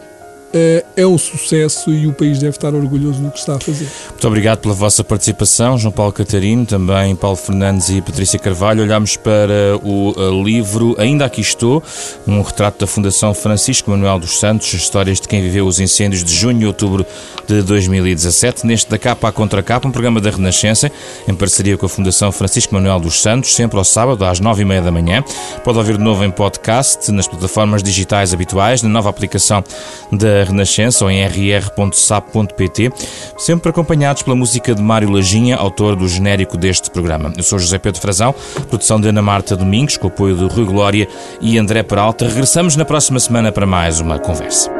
é 0.54 1.06
um 1.06 1.18
sucesso 1.18 1.92
e 1.92 2.08
o 2.08 2.14
país 2.14 2.40
deve 2.40 2.56
estar 2.56 2.74
orgulhoso 2.74 3.22
do 3.22 3.32
que 3.32 3.40
está 3.40 3.56
a 3.56 3.60
fazer. 3.60 3.88
Muito 4.10 4.28
obrigado 4.28 4.60
pela 4.60 4.74
vossa 4.74 5.04
participação, 5.04 5.78
João 5.78 5.92
Paulo 5.92 6.12
Catarino, 6.12 6.66
também 6.66 7.16
Paulo 7.16 7.38
Fernandes 7.38 7.90
e 7.90 8.02
Patrícia 8.02 8.38
Carvalho. 8.38 8.84
Olhamos 8.84 9.16
para 9.18 9.78
o 9.84 10.14
eh, 10.18 10.44
livro 10.44 10.96
Ainda 10.98 11.26
Aqui 11.26 11.42
Estou, 11.42 11.82
um 12.28 12.42
retrato 12.42 12.80
da 12.80 12.88
Fundação 12.88 13.34
Francisco 13.34 13.90
Manuel 13.90 14.20
dos 14.20 14.40
Santos, 14.40 14.74
histórias 14.74 15.20
de 15.20 15.28
quem 15.28 15.42
viveu 15.42 15.66
os 15.66 15.80
incêndios 15.80 16.24
de 16.24 16.34
junho 16.34 16.62
e 16.62 16.66
outubro 16.66 17.06
de 17.48 17.62
2017, 17.62 18.66
neste 18.66 18.90
da 18.90 18.98
capa 18.98 19.30
à 19.30 19.32
contra 19.32 19.64
capa, 19.64 19.88
um 19.88 19.92
programa 19.92 20.20
da 20.20 20.30
Renascença, 20.30 20.92
em 21.28 21.34
parceria 21.34 21.78
com 21.78 21.86
a 21.86 21.90
Fundação 21.90 22.32
Francisco 22.32 22.74
Manuel 22.74 23.00
dos 23.00 23.22
Santos, 23.22 23.54
sempre 23.56 23.78
ao 23.78 23.84
sábado 23.84 24.24
às 24.26 24.40
nove 24.40 24.62
e 24.62 24.66
meia 24.66 24.82
da 24.82 24.92
manhã. 24.92 25.24
Pode 25.64 25.78
ouvir 25.78 25.98
de 25.98 26.04
novo 26.04 26.24
em 26.24 26.32
podcast, 26.32 27.12
nas 27.12 27.28
plataformas 27.28 27.82
digitais 27.84 28.34
habituais, 28.34 28.82
na 28.82 28.90
nova 28.90 29.10
aplicação 29.10 29.64
da 30.12 30.41
Renascença 30.44 31.06
ou 31.06 31.12
em 31.12 31.24
rr.sap.pt, 31.26 32.92
sempre 33.38 33.70
acompanhados 33.70 34.24
pela 34.24 34.36
música 34.36 34.74
de 34.76 34.82
Mário 34.82 35.10
Lajinha, 35.10 35.56
autor 35.56 35.96
do 35.96 36.08
genérico 36.08 36.58
deste 36.58 36.90
programa. 36.90 37.34
Eu 37.36 37.44
sou 37.44 37.60
José 37.60 37.78
Pedro 37.78 38.02
Frazão, 38.02 38.34
produção 38.70 39.00
de 39.00 39.08
Ana 39.08 39.22
Marta 39.22 39.56
Domingos, 39.56 39.98
com 39.98 40.08
apoio 40.08 40.36
de 40.36 40.46
Rui 40.46 40.66
Glória 40.66 41.08
e 41.42 41.58
André 41.58 41.84
Peralta. 41.84 42.28
Regressamos 42.28 42.76
na 42.76 42.86
próxima 42.86 43.20
semana 43.20 43.52
para 43.52 43.66
mais 43.66 44.00
uma 44.00 44.20
conversa. 44.20 44.72